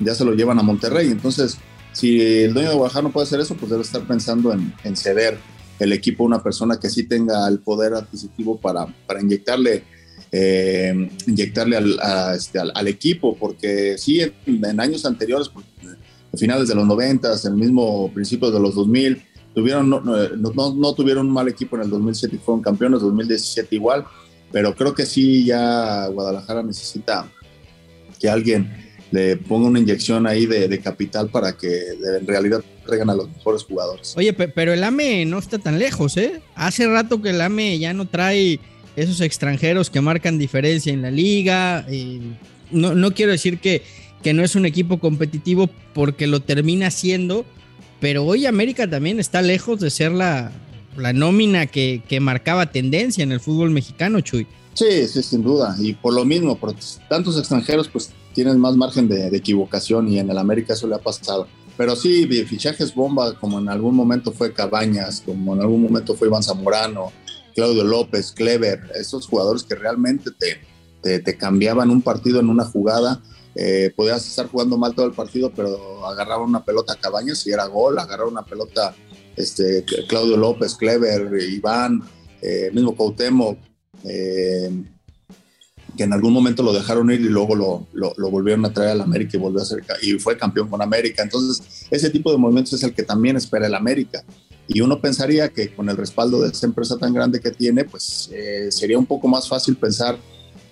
ya 0.01 0.15
se 0.15 0.25
lo 0.25 0.35
llevan 0.35 0.59
a 0.59 0.63
Monterrey. 0.63 1.09
Entonces, 1.09 1.59
si 1.93 2.21
el 2.21 2.55
dueño 2.55 2.69
de 2.69 2.75
Guadalajara 2.75 3.05
no 3.05 3.13
puede 3.13 3.27
hacer 3.27 3.41
eso, 3.41 3.57
pues 3.57 3.71
debe 3.71 3.83
estar 3.83 4.07
pensando 4.07 4.53
en, 4.53 4.97
ceder 4.97 5.39
el 5.79 5.93
equipo 5.93 6.25
a 6.25 6.27
una 6.27 6.43
persona 6.43 6.79
que 6.79 6.91
sí 6.91 7.05
tenga 7.05 7.49
el 7.49 7.61
poder 7.61 7.95
adquisitivo 7.95 8.59
para, 8.59 8.87
para 9.07 9.21
inyectarle, 9.21 9.85
eh, 10.33 11.11
inyectarle 11.27 11.77
al, 11.77 12.01
este, 12.37 12.59
al, 12.59 12.89
equipo, 12.89 13.37
porque 13.37 13.97
sí, 13.97 14.21
en, 14.47 14.81
años 14.81 15.05
anteriores, 15.07 15.49
pues, 15.49 15.67
finales 16.39 16.69
de 16.69 16.75
los 16.75 16.87
90, 16.87 17.29
el 17.45 17.55
mismo 17.55 18.11
principio 18.13 18.51
de 18.51 18.61
los 18.61 18.75
2000, 18.75 19.23
tuvieron, 19.55 19.91
no, 19.91 20.95
tuvieron 20.95 21.27
un 21.27 21.33
mal 21.33 21.49
equipo 21.49 21.77
en 21.77 21.83
el 21.83 21.91
2007 21.91 22.37
y 22.37 22.39
fueron 22.39 22.63
campeones, 22.63 23.01
2017 23.01 23.75
igual, 23.75 24.05
pero 24.53 24.75
creo 24.75 24.95
que 24.95 25.05
sí 25.05 25.45
ya 25.45 26.07
Guadalajara 26.09 26.63
necesita 26.63 27.31
que 28.19 28.29
alguien 28.29 28.89
le 29.11 29.37
ponga 29.37 29.69
una 29.69 29.79
inyección 29.79 30.27
ahí 30.27 30.47
de, 30.47 30.79
capital 30.81 31.29
para 31.29 31.57
que 31.57 31.69
en 32.19 32.27
realidad 32.27 32.63
traigan 32.87 33.11
a 33.11 33.15
los 33.15 33.29
mejores 33.29 33.65
jugadores. 33.65 34.15
Oye, 34.17 34.33
pero 34.33 34.73
el 34.73 34.85
AME 34.85 35.25
no 35.25 35.39
está 35.39 35.59
tan 35.59 35.79
lejos, 35.79 36.17
¿eh? 36.17 36.41
Hace 36.55 36.87
rato 36.87 37.23
que 37.23 37.31
el 37.31 37.41
AME 37.41 37.79
ya 37.79 37.95
no 37.95 38.07
trae 38.07 38.61
esos 38.97 39.21
extranjeros 39.21 39.91
que 39.91 40.01
marcan 40.01 40.39
diferencia 40.39 40.93
en 40.93 41.03
la 41.03 41.11
liga. 41.11 41.87
Eh, 41.89 42.21
no, 42.71 42.95
no 42.95 43.13
quiero 43.13 43.33
decir 43.33 43.59
que 43.61 43.83
que 44.23 44.35
no 44.35 44.43
es 44.43 44.55
un 44.55 44.67
equipo 44.67 44.99
competitivo 44.99 45.69
porque 45.95 46.27
lo 46.27 46.41
termina 46.41 46.91
siendo, 46.91 47.45
pero 48.01 48.25
hoy 48.25 48.47
América 48.47 48.89
también 48.89 49.21
está 49.21 49.43
lejos 49.43 49.81
de 49.81 49.91
ser 49.91 50.13
la, 50.13 50.53
la 50.97 51.13
nómina 51.13 51.67
que, 51.67 52.03
que, 52.09 52.21
marcaba 52.21 52.67
tendencia 52.67 53.23
en 53.23 53.33
el 53.33 53.41
fútbol 53.41 53.71
mexicano, 53.71 54.21
Chuy. 54.21 54.47
Sí, 54.75 55.09
sí, 55.09 55.23
sin 55.23 55.43
duda. 55.43 55.75
Y 55.81 55.95
por 55.95 56.15
lo 56.15 56.25
mismo, 56.25 56.57
por 56.57 56.75
tantos 57.09 57.39
extranjeros, 57.39 57.89
pues 57.89 58.11
tienen 58.33 58.59
más 58.61 58.77
margen 58.77 59.09
de, 59.09 59.27
equivocación 59.37 60.09
y 60.09 60.21
en 60.21 60.31
el 60.31 60.39
América 60.39 60.75
eso 60.75 60.87
le 60.87 60.95
ha 60.95 61.01
pasado. 61.01 61.49
Pero 61.77 61.97
sí, 61.97 62.27
fichajes 62.45 62.95
bomba, 62.95 63.35
como 63.39 63.59
en 63.59 63.69
algún 63.69 63.95
momento 63.95 64.33
fue 64.33 64.53
Cabañas, 64.53 65.23
como 65.25 65.55
en 65.55 65.61
algún 65.61 65.83
momento 65.83 66.15
fue 66.15 66.29
Iván 66.29 66.43
Zamorano, 66.43 67.13
Claudio 67.55 67.85
López, 67.85 68.33
Clever, 68.33 68.81
esos 68.95 69.27
jugadores 69.27 69.65
que 69.65 69.75
realmente 69.75 70.31
te, 70.31 70.61
te, 71.03 71.19
te 71.19 71.37
cambiaban 71.37 71.91
un 71.91 72.03
partido 72.03 72.39
en 72.39 72.49
una 72.49 72.65
jugada 72.65 73.21
eh, 73.55 73.93
podías 73.97 74.27
estar 74.27 74.47
jugando 74.47 74.77
mal 74.77 74.95
todo 74.95 75.07
el 75.07 75.13
partido, 75.13 75.51
pero 75.55 76.07
agarraba 76.07 76.45
una 76.45 76.65
pelota 76.65 76.93
a 76.93 76.97
Cabañas 76.97 77.47
y 77.47 77.51
era 77.51 77.67
gol, 77.67 77.99
agarraba 77.99 78.31
una 78.31 78.45
pelota 78.45 78.95
este, 79.37 79.85
Claudio 80.09 80.37
López, 80.37 80.75
Clever, 80.75 81.29
Iván, 81.43 82.03
eh, 82.41 82.71
mismo 82.73 82.97
Cautemo, 82.97 83.57
eh, 84.05 84.71
que 85.97 86.05
en 86.05 86.13
algún 86.13 86.33
momento 86.33 86.63
lo 86.63 86.73
dejaron 86.73 87.11
ir 87.11 87.21
y 87.21 87.25
luego 87.25 87.57
lo, 87.57 87.89
lo, 87.93 88.31
volvieron 88.31 88.65
a 88.65 88.73
traer 88.73 88.91
al 88.91 89.01
América 89.01 89.37
y 89.37 89.41
volvió 89.41 89.61
a 89.61 89.65
ser 89.65 89.83
y 90.03 90.13
fue 90.21 90.39
campeón 90.39 90.69
con 90.69 90.81
América. 90.81 91.23
Entonces, 91.23 91.87
ese 91.91 92.11
tipo 92.11 92.31
de 92.31 92.39
movimientos 92.39 92.75
es 92.75 92.83
el 92.85 92.95
que 92.95 93.03
también 93.03 93.37
espera 93.37 93.67
el 93.67 93.75
América. 93.75 94.23
Y 94.69 94.83
uno 94.83 95.01
pensaría 95.01 95.49
que 95.49 95.75
con 95.75 95.89
el 95.89 95.97
respaldo 95.97 96.43
de 96.43 96.51
esa 96.51 96.67
empresa 96.67 96.97
tan 96.99 97.13
grande 97.13 97.41
que 97.41 97.51
tiene, 97.51 97.85
pues 97.85 98.31
sería 98.69 98.99
un 98.99 99.07
poco 99.07 99.27
más 99.27 99.49
fácil 99.49 99.77
pensar 99.77 100.19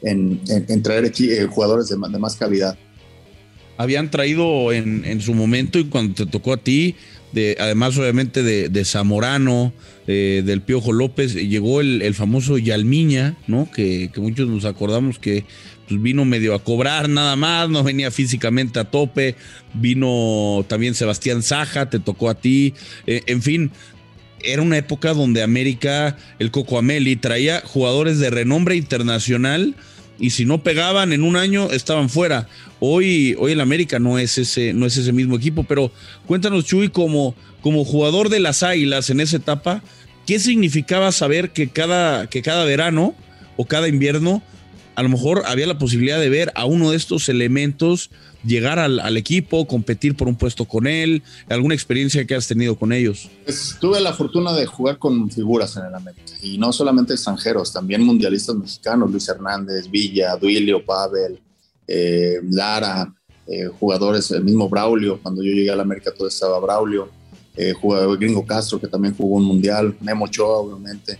en, 0.03 0.83
traer 0.83 1.05
aquí, 1.05 1.31
eh, 1.31 1.47
jugadores 1.47 1.89
de, 1.89 1.97
más 1.97 2.37
calidad. 2.37 2.77
Habían 3.79 4.11
traído 4.11 4.73
en, 4.73 5.21
su 5.21 5.35
momento 5.35 5.79
y 5.79 5.85
cuando 5.85 6.15
te 6.15 6.27
tocó 6.27 6.55
a 6.55 6.57
ti, 6.57 6.95
de, 7.33 7.57
además 7.61 7.99
obviamente 7.99 8.43
de, 8.43 8.85
Zamorano, 8.85 9.73
eh, 10.07 10.43
del 10.47 10.63
Piojo 10.63 10.93
López, 10.93 11.35
llegó 11.35 11.81
el, 11.81 12.15
famoso 12.15 12.57
Yalmiña, 12.57 13.37
¿no? 13.47 13.71
Que, 13.71 14.11
muchos 14.17 14.49
nos 14.49 14.65
acordamos 14.65 15.19
que 15.19 15.45
pues, 15.89 16.01
vino 16.01 16.25
medio 16.25 16.55
a 16.55 16.65
cobrar 16.65 17.09
nada 17.09 17.37
más, 17.37 17.69
no 17.69 17.85
venía 17.85 18.11
físicamente 18.11 18.79
a 18.79 18.85
tope, 18.85 19.37
vino 19.75 20.65
también 20.69 20.95
Sebastián 20.95 21.43
Saja, 21.43 21.91
te 21.91 21.99
tocó 21.99 22.31
a 22.31 22.35
ti, 22.35 22.73
eh, 23.07 23.23
en 23.27 23.43
fin, 23.43 23.71
era 24.47 24.63
una 24.63 24.79
época 24.79 25.13
donde 25.13 25.43
América, 25.43 26.17
el 26.39 26.51
Coco 26.51 26.79
Ameli, 26.79 27.17
traía 27.17 27.63
jugadores 27.65 28.19
de 28.19 28.31
renombre 28.31 28.77
internacional 28.77 29.75
y 30.19 30.31
si 30.31 30.45
no 30.45 30.63
pegaban 30.63 31.13
en 31.13 31.23
un 31.23 31.37
año 31.37 31.71
estaban 31.71 32.09
fuera. 32.09 32.49
Hoy, 32.81 33.35
hoy 33.39 33.53
el 33.53 33.61
América 33.61 33.99
no 33.99 34.19
es 34.19 34.39
ese, 34.39 34.73
no 34.73 34.87
es 34.87 34.97
ese 34.97 35.13
mismo 35.13 35.37
equipo, 35.37 35.65
pero 35.65 35.93
cuéntanos, 36.27 36.65
Chuy, 36.65 36.89
como, 36.89 37.35
como 37.61 37.85
jugador 37.85 38.29
de 38.29 38.41
las 38.41 38.63
Águilas 38.63 39.11
en 39.11 39.21
esa 39.21 39.37
etapa, 39.37 39.83
¿qué 40.27 40.39
significaba 40.39 41.13
saber 41.13 41.51
que 41.51 41.69
cada, 41.69 42.29
que 42.29 42.43
cada 42.43 42.65
verano 42.65 43.15
o 43.57 43.67
cada 43.67 43.89
invierno 43.89 44.43
a 44.95 45.03
lo 45.03 45.11
mejor 45.11 45.43
había 45.47 45.67
la 45.67 45.79
posibilidad 45.79 46.19
de 46.19 46.31
ver 46.31 46.51
a 46.55 46.65
uno 46.65 46.91
de 46.91 46.97
estos 46.97 47.29
elementos 47.29 48.11
llegar 48.47 48.79
al, 48.79 49.17
equipo, 49.17 49.67
competir 49.67 50.17
por 50.17 50.29
un 50.29 50.37
puesto 50.37 50.65
con 50.65 50.87
él, 50.87 51.23
alguna 51.49 51.75
experiencia 51.75 52.25
que 52.25 52.35
has 52.35 52.47
tenido 52.47 52.77
con 52.77 52.93
ellos. 52.93 53.29
Pues, 53.45 53.77
tuve 53.81 54.01
la 54.01 54.13
fortuna 54.13 54.53
de 54.53 54.67
jugar 54.67 54.99
con 54.99 55.31
figuras 55.31 55.77
en 55.77 55.87
el 55.87 55.95
América 55.95 56.33
y 56.43 56.59
no 56.59 56.73
solamente 56.73 57.15
extranjeros, 57.15 57.73
también 57.73 58.03
mundialistas 58.03 58.55
mexicanos, 58.55 59.11
Luis 59.11 59.29
Hernández, 59.29 59.91
Villa, 59.91 60.37
Duilio, 60.37 60.85
Pavel, 60.85 61.41
eh, 61.87 62.41
Lara, 62.51 63.13
eh, 63.47 63.67
jugadores, 63.67 64.31
el 64.31 64.45
mismo 64.45 64.69
Braulio, 64.69 65.21
cuando 65.23 65.43
yo 65.43 65.53
llegué 65.53 65.71
al 65.71 65.81
América 65.81 66.13
todo 66.17 66.29
estaba 66.29 66.59
Braulio, 66.61 67.09
eh, 67.57 67.75
Gringo 68.19 68.45
Castro 68.45 68.81
que 68.81 68.87
también 68.87 69.15
jugó 69.17 69.37
un 69.37 69.45
mundial, 69.45 69.97
Memo 70.01 70.27
Choa 70.29 70.59
obviamente. 70.59 71.19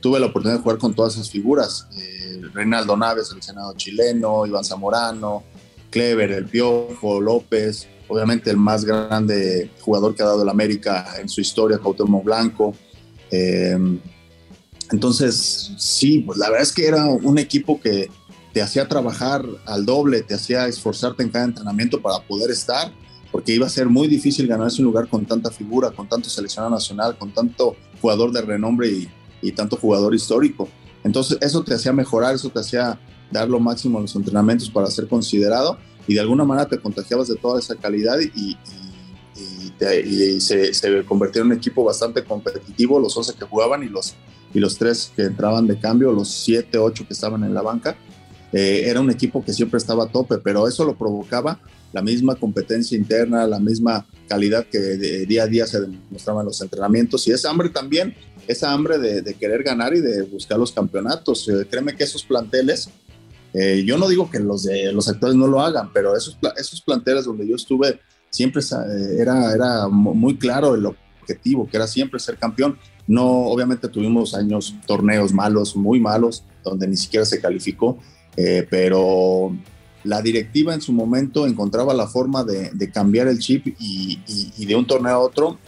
tuve 0.00 0.18
la 0.18 0.26
oportunidad 0.26 0.58
de 0.58 0.62
jugar 0.62 0.78
con 0.78 0.92
todas 0.94 1.14
esas 1.14 1.30
figuras. 1.30 1.86
Reinaldo 2.52 2.96
Naves, 2.96 3.28
seleccionado 3.28 3.74
chileno, 3.76 4.46
Iván 4.46 4.64
Zamorano, 4.64 5.44
Clever, 5.94 6.32
El 6.32 6.46
Piojo, 6.46 7.20
López, 7.20 7.86
obviamente 8.08 8.50
el 8.50 8.56
más 8.56 8.84
grande 8.84 9.70
jugador 9.80 10.12
que 10.12 10.24
ha 10.24 10.26
dado 10.26 10.42
el 10.42 10.48
América 10.48 11.06
en 11.20 11.28
su 11.28 11.40
historia, 11.40 11.78
Cuauhtémoc 11.78 12.24
Blanco. 12.24 12.74
Eh, 13.30 13.78
entonces, 14.90 15.70
sí, 15.78 16.18
pues 16.18 16.36
la 16.36 16.50
verdad 16.50 16.64
es 16.64 16.72
que 16.72 16.88
era 16.88 17.06
un 17.06 17.38
equipo 17.38 17.80
que 17.80 18.10
te 18.52 18.60
hacía 18.60 18.88
trabajar 18.88 19.46
al 19.66 19.86
doble, 19.86 20.22
te 20.22 20.34
hacía 20.34 20.66
esforzarte 20.66 21.22
en 21.22 21.28
cada 21.28 21.44
entrenamiento 21.44 22.02
para 22.02 22.18
poder 22.26 22.50
estar, 22.50 22.92
porque 23.30 23.54
iba 23.54 23.68
a 23.68 23.70
ser 23.70 23.86
muy 23.86 24.08
difícil 24.08 24.48
ganarse 24.48 24.82
un 24.82 24.86
lugar 24.86 25.06
con 25.06 25.24
tanta 25.24 25.52
figura, 25.52 25.92
con 25.92 26.08
tanto 26.08 26.28
seleccionado 26.28 26.74
nacional, 26.74 27.16
con 27.16 27.32
tanto 27.32 27.76
jugador 28.00 28.32
de 28.32 28.42
renombre 28.42 28.88
y, 28.88 29.08
y 29.42 29.52
tanto 29.52 29.76
jugador 29.76 30.12
histórico. 30.12 30.68
Entonces 31.04 31.38
eso 31.40 31.62
te 31.62 31.74
hacía 31.74 31.92
mejorar, 31.92 32.34
eso 32.34 32.50
te 32.50 32.58
hacía 32.58 32.98
dar 33.30 33.48
lo 33.48 33.58
máximo 33.60 33.98
en 33.98 34.02
los 34.02 34.14
entrenamientos 34.14 34.70
para 34.70 34.86
ser 34.86 35.08
considerado 35.08 35.78
y 36.06 36.14
de 36.14 36.20
alguna 36.20 36.44
manera 36.44 36.68
te 36.68 36.78
contagiabas 36.78 37.28
de 37.28 37.36
toda 37.36 37.58
esa 37.58 37.76
calidad 37.76 38.18
y, 38.20 38.56
se, 40.40 40.72
se, 40.72 41.04
convirtió 41.04 41.42
en 41.42 41.48
un 41.48 41.54
equipo 41.54 41.84
bastante 41.84 42.22
competitivo, 42.24 42.98
los 43.00 43.16
11 43.16 43.34
que 43.34 43.44
jugaban 43.44 43.82
y 43.82 43.88
los, 43.88 44.14
y 44.52 44.60
los 44.60 44.78
3 44.78 45.12
que 45.16 45.22
entraban 45.22 45.66
de 45.66 45.78
cambio, 45.78 46.12
los 46.12 46.28
7, 46.28 46.78
8 46.78 47.04
que 47.06 47.12
estaban 47.12 47.42
en 47.44 47.52
la 47.52 47.62
banca. 47.62 47.96
Eh, 48.52 48.84
era 48.86 49.00
un 49.00 49.10
equipo 49.10 49.44
que 49.44 49.52
siempre 49.52 49.78
estaba 49.78 50.04
a 50.04 50.06
tope, 50.06 50.38
pero 50.38 50.68
eso 50.68 50.84
lo 50.84 50.96
provocaba 50.96 51.58
la 51.92 52.02
misma 52.02 52.36
competencia 52.36 52.96
interna, 52.96 53.46
la 53.46 53.58
misma 53.58 54.06
calidad 54.28 54.66
que 54.66 54.78
día 55.26 55.42
a 55.42 55.46
día 55.46 55.66
se 55.66 55.80
demostraba 55.80 56.40
en 56.40 56.46
los 56.46 56.60
entrenamientos 56.60 57.26
y 57.26 57.32
esa 57.32 57.50
hambre 57.50 57.68
también 57.68 58.14
esa 58.48 58.72
hambre 58.72 58.98
de, 58.98 59.34
querer 59.34 59.62
ganar 59.62 59.94
y 59.94 60.00
de 60.00 60.22
buscar 60.22 60.58
los 60.58 60.72
campeonatos. 60.72 61.48
Eh, 61.48 61.66
créeme 61.68 61.94
que 61.96 62.04
esos 62.04 62.24
planteles, 62.24 62.88
eh, 63.54 63.84
yo 63.86 63.96
no 63.96 64.08
digo 64.08 64.28
que 64.30 64.40
los 64.40 64.64
de 64.64 64.92
los 64.92 65.08
actuales 65.08 65.36
no 65.36 65.46
lo 65.46 65.60
hagan, 65.60 65.90
pero 65.92 66.16
esos, 66.16 66.36
esos 66.56 66.80
planteles 66.82 67.24
donde 67.24 67.46
yo 67.46 67.54
estuve, 67.54 68.00
siempre 68.28 68.60
eh, 68.60 69.16
era, 69.20 69.54
era 69.54 69.88
muy 69.88 70.36
claro 70.36 70.74
el 70.74 70.84
objetivo, 70.86 71.68
que 71.68 71.76
era 71.76 71.86
siempre 71.86 72.18
ser 72.18 72.36
campeón. 72.36 72.76
No, 73.06 73.24
obviamente 73.24 73.88
tuvimos 73.88 74.34
años, 74.34 74.74
torneos 74.86 75.32
malos, 75.32 75.76
muy 75.76 76.00
malos, 76.00 76.42
donde 76.64 76.88
ni 76.88 76.96
siquiera 76.96 77.24
se 77.24 77.40
calificó, 77.40 77.98
pero 78.70 79.54
la 80.04 80.22
directiva 80.22 80.74
en 80.74 80.80
su 80.80 80.92
momento 80.92 81.46
encontraba 81.46 81.92
la 81.94 82.06
forma 82.06 82.44
de, 82.44 82.90
cambiar 82.90 83.28
el 83.28 83.38
chip 83.38 83.66
y, 83.78 84.20
y, 84.56 84.64
de 84.64 84.74
un 84.74 84.86
torneo 84.86 85.12
a 85.12 85.18
otro 85.18 85.58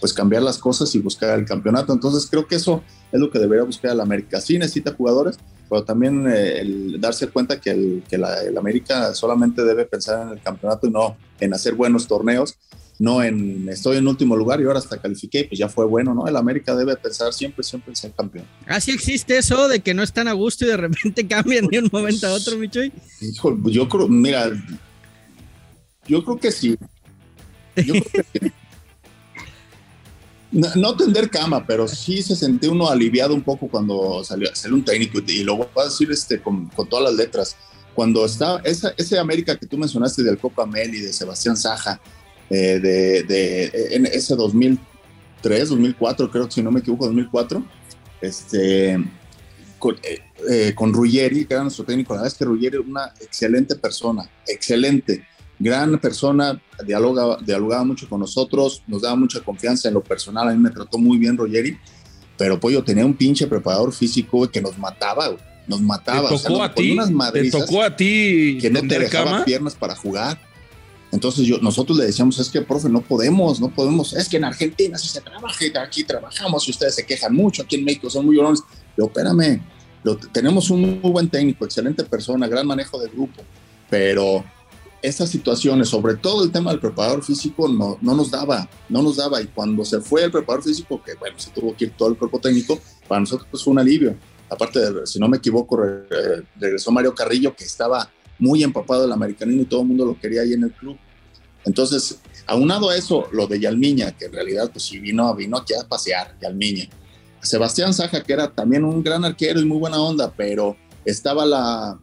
pues 0.00 0.12
cambiar 0.12 0.42
las 0.42 0.58
cosas 0.58 0.94
y 0.94 0.98
buscar 0.98 1.38
el 1.38 1.44
campeonato. 1.44 1.92
Entonces 1.92 2.28
creo 2.28 2.46
que 2.46 2.56
eso 2.56 2.82
es 3.12 3.20
lo 3.20 3.30
que 3.30 3.38
debería 3.38 3.64
buscar 3.64 3.92
el 3.92 4.00
América. 4.00 4.40
Sí 4.40 4.58
necesita 4.58 4.94
jugadores, 4.94 5.38
pero 5.68 5.84
también 5.84 6.26
eh, 6.26 6.60
el 6.60 7.00
darse 7.00 7.28
cuenta 7.28 7.60
que, 7.60 7.70
el, 7.70 8.02
que 8.08 8.18
la, 8.18 8.42
el 8.42 8.56
América 8.56 9.14
solamente 9.14 9.62
debe 9.62 9.84
pensar 9.84 10.26
en 10.26 10.32
el 10.32 10.42
campeonato 10.42 10.86
y 10.86 10.90
no 10.90 11.16
en 11.38 11.54
hacer 11.54 11.74
buenos 11.74 12.08
torneos, 12.08 12.56
no 12.98 13.22
en 13.22 13.66
estoy 13.68 13.96
en 13.96 14.06
último 14.06 14.36
lugar 14.36 14.60
y 14.60 14.64
ahora 14.64 14.78
hasta 14.78 15.00
califiqué, 15.00 15.44
pues 15.44 15.58
ya 15.58 15.68
fue 15.68 15.86
bueno, 15.86 16.12
¿no? 16.14 16.26
El 16.26 16.36
América 16.36 16.74
debe 16.74 16.96
pensar 16.96 17.32
siempre, 17.32 17.64
siempre 17.64 17.92
en 17.92 17.96
ser 17.96 18.12
campeón. 18.12 18.44
Así 18.66 18.90
existe 18.90 19.38
eso 19.38 19.68
de 19.68 19.80
que 19.80 19.94
no 19.94 20.02
están 20.02 20.28
a 20.28 20.32
gusto 20.32 20.66
y 20.66 20.68
de 20.68 20.76
repente 20.76 21.26
cambian 21.28 21.66
de 21.66 21.78
un 21.78 21.88
momento 21.90 22.26
a 22.26 22.32
otro, 22.32 22.58
Michoy. 22.58 22.92
Hijo, 23.22 23.56
yo 23.64 23.88
creo, 23.88 24.06
mira, 24.06 24.50
yo 26.06 26.22
creo 26.22 26.38
que 26.38 26.52
sí. 26.52 26.76
Yo 27.76 27.94
creo 27.94 28.24
que 28.32 28.40
sí. 28.40 28.52
No, 30.52 30.96
tender 30.96 31.30
cama, 31.30 31.64
pero 31.64 31.86
sí 31.86 32.22
se 32.22 32.34
sentía 32.34 32.70
uno 32.70 32.88
aliviado 32.88 33.34
un 33.34 33.42
poco 33.42 33.68
cuando 33.68 34.24
salió, 34.24 34.48
salió 34.52 34.76
un 34.76 34.84
técnico 34.84 35.20
y 35.24 35.44
lo 35.44 35.56
voy 35.56 35.66
a 35.76 35.84
decir 35.84 36.10
este, 36.10 36.40
con, 36.40 36.68
todas 36.70 37.04
las 37.04 37.14
letras. 37.14 37.56
Cuando 37.94 38.24
está 38.24 38.60
esa, 38.64 38.92
ese 38.96 39.18
América 39.18 39.56
que 39.56 39.66
tú 39.66 39.78
mencionaste 39.78 40.24
del 40.24 40.38
Copa 40.38 40.66
Mel 40.66 40.92
y 40.92 41.00
de 41.00 41.12
Sebastián 41.12 41.56
Saja, 41.56 42.00
eh, 42.48 42.80
de, 42.80 43.70
en 43.94 44.06
ese 44.06 44.34
2003, 44.34 45.68
2004, 45.68 46.30
creo 46.30 46.46
que 46.46 46.52
si 46.52 46.62
no 46.62 46.72
me 46.72 46.80
equivoco, 46.80 47.06
2004, 47.06 47.62
este, 48.20 48.98
con, 49.78 49.96
eh, 50.02 50.18
eh, 50.50 50.74
con 50.74 50.92
Ruggeri, 50.92 51.44
que 51.44 51.54
era 51.54 51.62
nuestro 51.62 51.84
técnico, 51.84 52.12
la 52.14 52.22
verdad 52.22 52.32
es 52.32 52.38
que 52.38 52.44
Ruggeri 52.44 52.76
era 52.76 52.80
una 52.80 53.14
excelente 53.20 53.76
persona, 53.76 54.28
excelente 54.48 55.24
gran 55.60 55.98
persona, 55.98 56.60
dialoga, 56.84 57.36
dialogaba 57.44 57.84
mucho 57.84 58.08
con 58.08 58.20
nosotros, 58.20 58.82
nos 58.86 59.02
daba 59.02 59.14
mucha 59.14 59.40
confianza 59.40 59.88
en 59.88 59.94
lo 59.94 60.02
personal, 60.02 60.48
a 60.48 60.52
mí 60.52 60.58
me 60.58 60.70
trató 60.70 60.98
muy 60.98 61.18
bien 61.18 61.36
Rogeri, 61.36 61.76
pero 62.38 62.58
Pollo 62.58 62.82
tenía 62.82 63.04
un 63.04 63.14
pinche 63.14 63.46
preparador 63.46 63.92
físico 63.92 64.50
que 64.50 64.62
nos 64.62 64.78
mataba, 64.78 65.36
nos 65.68 65.82
mataba. 65.82 66.30
Te 66.30 66.38
tocó 66.38 66.62
a 66.62 66.74
ti, 66.74 66.96
te 67.32 67.50
tocó 67.50 67.82
a 67.82 67.94
ti 67.94 68.58
que 68.58 68.70
no 68.70 68.80
te 68.80 68.98
dejaba 68.98 69.44
piernas 69.44 69.74
para 69.74 69.94
jugar. 69.94 70.40
Entonces 71.12 71.44
yo, 71.46 71.58
nosotros 71.58 71.98
le 71.98 72.06
decíamos, 72.06 72.38
es 72.38 72.48
que, 72.48 72.62
profe, 72.62 72.88
no 72.88 73.02
podemos, 73.02 73.60
no 73.60 73.68
podemos, 73.68 74.14
es 74.14 74.28
que 74.28 74.38
en 74.38 74.44
Argentina 74.44 74.96
sí 74.96 75.08
se 75.08 75.20
trabaja, 75.20 75.64
aquí 75.82 76.04
trabajamos 76.04 76.66
y 76.68 76.70
ustedes 76.70 76.94
se 76.94 77.04
quejan 77.04 77.34
mucho, 77.34 77.62
aquí 77.62 77.76
en 77.76 77.84
México 77.84 78.08
son 78.08 78.24
muy 78.24 78.36
llorones. 78.36 78.62
Pero 78.96 79.08
espérame, 79.08 79.60
tenemos 80.32 80.70
un 80.70 81.00
muy 81.00 81.10
buen 81.10 81.28
técnico, 81.28 81.66
excelente 81.66 82.04
persona, 82.04 82.46
gran 82.46 82.66
manejo 82.66 82.98
de 82.98 83.08
grupo, 83.10 83.42
pero 83.90 84.44
esas 85.02 85.30
situaciones, 85.30 85.88
sobre 85.88 86.14
todo 86.14 86.44
el 86.44 86.52
tema 86.52 86.70
del 86.70 86.80
preparador 86.80 87.22
físico, 87.22 87.68
no, 87.68 87.98
no 88.00 88.14
nos 88.14 88.30
daba, 88.30 88.68
no 88.88 89.02
nos 89.02 89.16
daba. 89.16 89.40
Y 89.40 89.46
cuando 89.46 89.84
se 89.84 90.00
fue 90.00 90.24
el 90.24 90.30
preparador 90.30 90.64
físico, 90.64 91.02
que 91.02 91.14
bueno, 91.14 91.38
se 91.38 91.50
tuvo 91.50 91.74
que 91.74 91.86
ir 91.86 91.94
todo 91.96 92.10
el 92.10 92.16
cuerpo 92.16 92.38
técnico, 92.38 92.78
para 93.08 93.20
nosotros 93.20 93.48
pues, 93.50 93.62
fue 93.62 93.72
un 93.72 93.78
alivio. 93.78 94.16
Aparte, 94.48 94.80
de, 94.80 95.06
si 95.06 95.18
no 95.18 95.28
me 95.28 95.38
equivoco, 95.38 95.80
regresó 96.56 96.90
Mario 96.90 97.14
Carrillo, 97.14 97.54
que 97.54 97.64
estaba 97.64 98.10
muy 98.38 98.62
empapado 98.62 99.02
del 99.02 99.12
americanino 99.12 99.62
y 99.62 99.66
todo 99.66 99.82
el 99.82 99.86
mundo 99.86 100.04
lo 100.04 100.18
quería 100.18 100.42
ahí 100.42 100.52
en 100.52 100.64
el 100.64 100.72
club. 100.72 100.98
Entonces, 101.64 102.20
aunado 102.46 102.90
a 102.90 102.96
eso, 102.96 103.28
lo 103.32 103.46
de 103.46 103.60
Yalmiña, 103.60 104.12
que 104.12 104.26
en 104.26 104.32
realidad, 104.32 104.70
pues 104.72 104.84
sí 104.84 104.98
vino, 104.98 105.32
vino 105.34 105.58
aquí 105.58 105.74
a 105.74 105.86
pasear, 105.86 106.36
Yalmiña. 106.40 106.88
Sebastián 107.42 107.94
Saja, 107.94 108.22
que 108.22 108.32
era 108.32 108.50
también 108.50 108.84
un 108.84 109.02
gran 109.02 109.24
arquero 109.24 109.60
y 109.60 109.64
muy 109.64 109.78
buena 109.78 110.00
onda, 110.00 110.32
pero 110.36 110.76
estaba 111.04 111.46
la, 111.46 111.98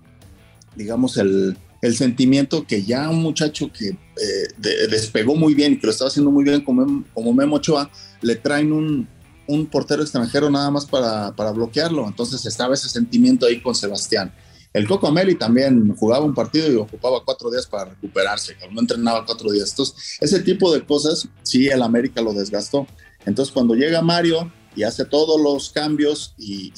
digamos, 0.76 1.18
el, 1.18 1.58
el 1.82 1.96
sentimiento 1.96 2.66
que 2.66 2.84
ya 2.84 3.10
un 3.10 3.22
muchacho 3.22 3.72
que 3.72 3.90
eh, 3.90 4.88
despegó 4.90 5.36
muy 5.36 5.54
bien 5.54 5.74
y 5.74 5.80
que 5.80 5.88
lo 5.88 5.92
estaba 5.92 6.10
haciendo 6.10 6.32
muy 6.32 6.44
bien 6.44 6.62
como, 6.62 7.04
como 7.14 7.34
Memo 7.34 7.58
Ochoa, 7.58 7.90
le 8.22 8.36
traen 8.36 8.72
un, 8.72 9.08
un 9.48 9.66
portero 9.68 10.02
extranjero 10.02 10.50
nada 10.50 10.72
más 10.72 10.86
para, 10.86 11.36
para, 11.36 11.52
bloquearlo. 11.52 12.08
Entonces 12.08 12.46
estaba 12.46 12.74
ese 12.74 12.90
sentimiento 12.90 13.46
ahí 13.46 13.62
con 13.62 13.76
Sebastián. 13.76 14.34
El 14.74 14.88
Coco 14.88 15.08
Ameli 15.08 15.36
también 15.36 15.96
jugaba 15.96 16.26
un 16.26 16.36
partido 16.36 16.72
y 16.72 16.76
ocupaba 16.76 17.24
cuatro 17.24 17.50
días 17.50 17.66
para 17.66 17.86
recuperarse, 17.86 18.56
no 18.72 18.82
entrenaba 18.82 19.26
cuatro 19.26 19.52
días. 19.52 19.72
Entonces, 19.72 20.18
ese 20.20 20.40
tipo 20.42 20.72
de 20.72 20.86
cosas, 20.86 21.28
sí, 21.42 21.68
el 21.68 21.82
América 21.82 22.22
lo 22.22 22.34
desgastó. 22.34 22.86
Entonces, 23.26 23.52
cuando 23.52 23.74
llega 23.74 24.02
Mario, 24.02 24.52
y 24.78 24.84
hace 24.84 25.06
todos 25.06 25.42
los 25.42 25.72
cambios 25.72 26.34
y, 26.38 26.72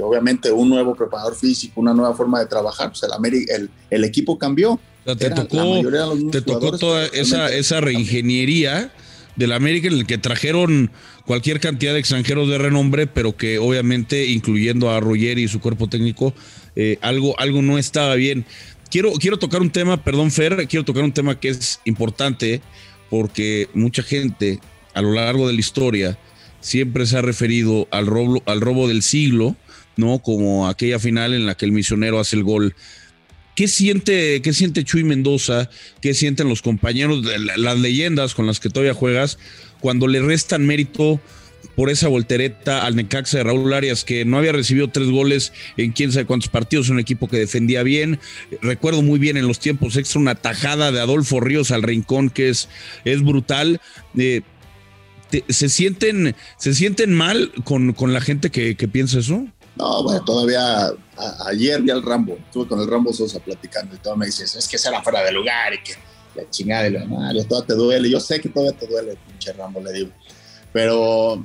obviamente 0.00 0.52
un 0.52 0.68
nuevo 0.68 0.94
preparador 0.94 1.34
físico, 1.34 1.80
una 1.80 1.92
nueva 1.92 2.14
forma 2.14 2.38
de 2.38 2.46
trabajar, 2.46 2.92
pues 2.92 3.02
el, 3.48 3.68
el, 3.90 4.04
equipo 4.04 4.38
cambió. 4.38 4.78
te 5.04 5.30
tocó, 5.30 5.80
te 6.30 6.40
tocó 6.40 6.78
toda 6.78 7.06
esa, 7.06 7.52
esa 7.52 7.80
reingeniería 7.80 8.92
del 9.34 9.50
América 9.52 9.88
en 9.88 9.94
el 9.94 10.06
que 10.06 10.16
trajeron 10.16 10.92
cualquier 11.26 11.58
cantidad 11.58 11.92
de 11.92 11.98
extranjeros 11.98 12.48
de 12.48 12.58
renombre, 12.58 13.08
pero 13.08 13.36
que 13.36 13.58
obviamente, 13.58 14.26
incluyendo 14.26 14.90
a 14.90 15.00
Roger 15.00 15.40
y 15.40 15.48
su 15.48 15.60
cuerpo 15.60 15.88
técnico, 15.88 16.32
eh, 16.76 16.98
algo, 17.02 17.38
algo 17.40 17.62
no 17.62 17.78
estaba 17.78 18.14
bien. 18.14 18.46
Quiero, 18.90 19.12
quiero 19.14 19.40
tocar 19.40 19.60
un 19.60 19.70
tema, 19.70 20.04
perdón 20.04 20.30
Fer, 20.30 20.68
quiero 20.68 20.84
tocar 20.84 21.02
un 21.02 21.12
tema 21.12 21.38
que 21.38 21.48
es 21.48 21.80
importante 21.84 22.62
porque 23.10 23.68
mucha 23.74 24.04
gente 24.04 24.60
a 24.94 25.02
lo 25.02 25.12
largo 25.12 25.48
de 25.48 25.54
la 25.54 25.60
historia 25.60 26.18
siempre 26.60 27.06
se 27.06 27.18
ha 27.18 27.22
referido 27.22 27.88
al 27.90 28.06
robo, 28.06 28.42
al 28.46 28.60
robo 28.60 28.88
del 28.88 29.02
siglo, 29.02 29.56
¿no? 29.96 30.20
Como 30.20 30.68
aquella 30.68 30.98
final 30.98 31.34
en 31.34 31.46
la 31.46 31.56
que 31.56 31.64
el 31.64 31.72
misionero 31.72 32.20
hace 32.20 32.36
el 32.36 32.44
gol. 32.44 32.74
¿Qué 33.54 33.66
siente, 33.66 34.40
qué 34.40 34.52
siente 34.52 34.84
Chuy 34.84 35.02
Mendoza? 35.02 35.68
¿Qué 36.00 36.14
sienten 36.14 36.48
los 36.48 36.62
compañeros, 36.62 37.24
de 37.24 37.38
las 37.56 37.78
leyendas 37.78 38.34
con 38.34 38.46
las 38.46 38.60
que 38.60 38.70
todavía 38.70 38.94
juegas, 38.94 39.38
cuando 39.80 40.06
le 40.06 40.20
restan 40.20 40.64
mérito 40.64 41.20
por 41.74 41.90
esa 41.90 42.08
voltereta 42.08 42.84
al 42.84 42.96
Necaxa 42.96 43.38
de 43.38 43.44
Raúl 43.44 43.72
Arias, 43.72 44.04
que 44.04 44.24
no 44.24 44.38
había 44.38 44.52
recibido 44.52 44.88
tres 44.88 45.08
goles 45.08 45.52
en 45.76 45.92
quién 45.92 46.12
sabe 46.12 46.26
cuántos 46.26 46.48
partidos, 46.48 46.88
un 46.88 47.00
equipo 47.00 47.28
que 47.28 47.36
defendía 47.36 47.82
bien. 47.82 48.20
Recuerdo 48.62 49.02
muy 49.02 49.18
bien 49.18 49.36
en 49.36 49.46
los 49.46 49.58
tiempos 49.58 49.96
extra 49.96 50.20
una 50.20 50.34
tajada 50.34 50.92
de 50.92 51.00
Adolfo 51.00 51.40
Ríos 51.40 51.70
al 51.70 51.82
rincón 51.82 52.30
que 52.30 52.48
es, 52.48 52.68
es 53.04 53.22
brutal. 53.22 53.80
Eh, 54.16 54.42
¿se, 55.48 55.68
sienten, 55.68 56.34
¿Se 56.56 56.74
sienten 56.74 57.14
mal 57.14 57.52
con, 57.64 57.92
con 57.92 58.12
la 58.12 58.20
gente 58.20 58.50
que, 58.50 58.74
piensa 58.88 59.18
eso? 59.18 59.46
No, 59.76 60.02
bueno, 60.02 60.24
todavía 60.24 60.90
ayer 61.46 61.80
vi 61.82 61.90
al 61.90 62.02
Rambo, 62.02 62.36
estuve 62.36 62.66
con 62.66 62.80
el 62.80 62.88
Rambo 62.88 63.12
Sosa 63.12 63.38
platicando 63.38 63.94
y 63.94 63.98
todo 63.98 64.16
me 64.16 64.26
dices, 64.26 64.54
es 64.56 64.66
que 64.66 64.76
será 64.76 65.02
fuera 65.02 65.22
de 65.22 65.32
lugar 65.32 65.72
y 65.74 65.82
que 65.82 65.92
la 66.34 66.48
chingada 66.50 66.88
y 66.88 66.90
lo 66.90 67.00
demás, 67.00 67.34
todo 67.48 67.62
te 67.62 67.74
duele. 67.74 68.10
Yo 68.10 68.20
sé 68.20 68.40
que 68.40 68.48
todavía 68.48 68.78
te 68.78 68.86
duele, 68.86 69.16
pinche 69.26 69.52
Rambo, 69.52 69.80
le 69.80 69.92
digo. 69.92 70.10
Pero 70.72 71.42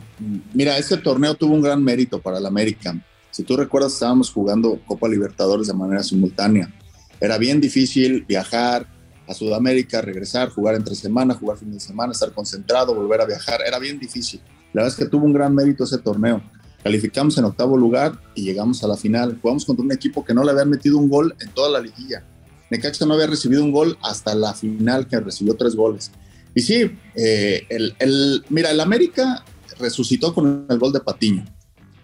mira, 0.54 0.78
este 0.78 0.98
torneo 0.98 1.36
tuvo 1.36 1.54
un 1.54 1.62
gran 1.62 1.84
mérito 1.84 2.22
para 2.22 2.38
el 2.38 2.46
América. 2.46 2.96
Si 3.32 3.44
tú 3.44 3.56
recuerdas, 3.56 3.94
estábamos 3.94 4.30
jugando 4.30 4.80
Copa 4.86 5.08
Libertadores 5.08 5.68
de 5.68 5.74
manera 5.74 6.04
simultánea. 6.04 6.72
Era 7.20 7.38
bien 7.38 7.62
difícil 7.62 8.26
viajar 8.28 8.88
a 9.28 9.34
Sudamérica, 9.34 10.02
regresar, 10.02 10.50
jugar 10.50 10.76
entre 10.76 10.96
semana, 10.96 11.34
jugar 11.34 11.58
fin 11.58 11.72
de 11.72 11.80
semana, 11.80 12.12
estar 12.12 12.32
concentrado, 12.32 12.94
volver 12.94 13.22
a 13.22 13.26
viajar. 13.26 13.62
Era 13.66 13.80
bien 13.80 14.00
difícil. 14.00 14.42
La 14.74 14.82
verdad 14.82 14.98
es 14.98 15.04
que 15.04 15.10
tuvo 15.10 15.26
un 15.26 15.34
gran 15.34 15.54
mérito 15.54 15.84
ese 15.84 15.98
torneo. 15.98 16.42
Calificamos 16.84 17.38
en 17.38 17.46
octavo 17.46 17.78
lugar 17.78 18.20
y 18.36 18.44
llegamos 18.44 18.84
a 18.84 18.88
la 18.88 18.98
final. 18.98 19.40
Jugamos 19.42 19.66
contra 19.66 19.86
un 19.86 19.92
equipo 19.92 20.26
que 20.26 20.34
no 20.34 20.44
le 20.44 20.52
habían 20.52 20.70
metido 20.70 20.98
un 20.98 21.10
gol 21.10 21.34
en 21.40 21.50
toda 21.52 21.70
la 21.70 21.80
liguilla. 21.80 22.24
Necaxa 22.70 23.06
no 23.06 23.14
había 23.14 23.28
recibido 23.28 23.64
un 23.64 23.72
gol 23.72 23.98
hasta 24.02 24.36
la 24.36 24.54
final, 24.54 25.08
que 25.08 25.20
recibió 25.20 25.56
tres 25.56 25.76
goles. 25.76 26.12
Y 26.56 26.62
sí, 26.62 26.92
eh, 27.16 27.66
el, 27.70 28.44
mira, 28.50 28.72
el 28.72 28.80
América 28.80 29.46
resucitó 29.80 30.34
con 30.34 30.66
el 30.70 30.80
gol 30.80 30.92
de 30.92 31.00
Patiño. 31.00 31.46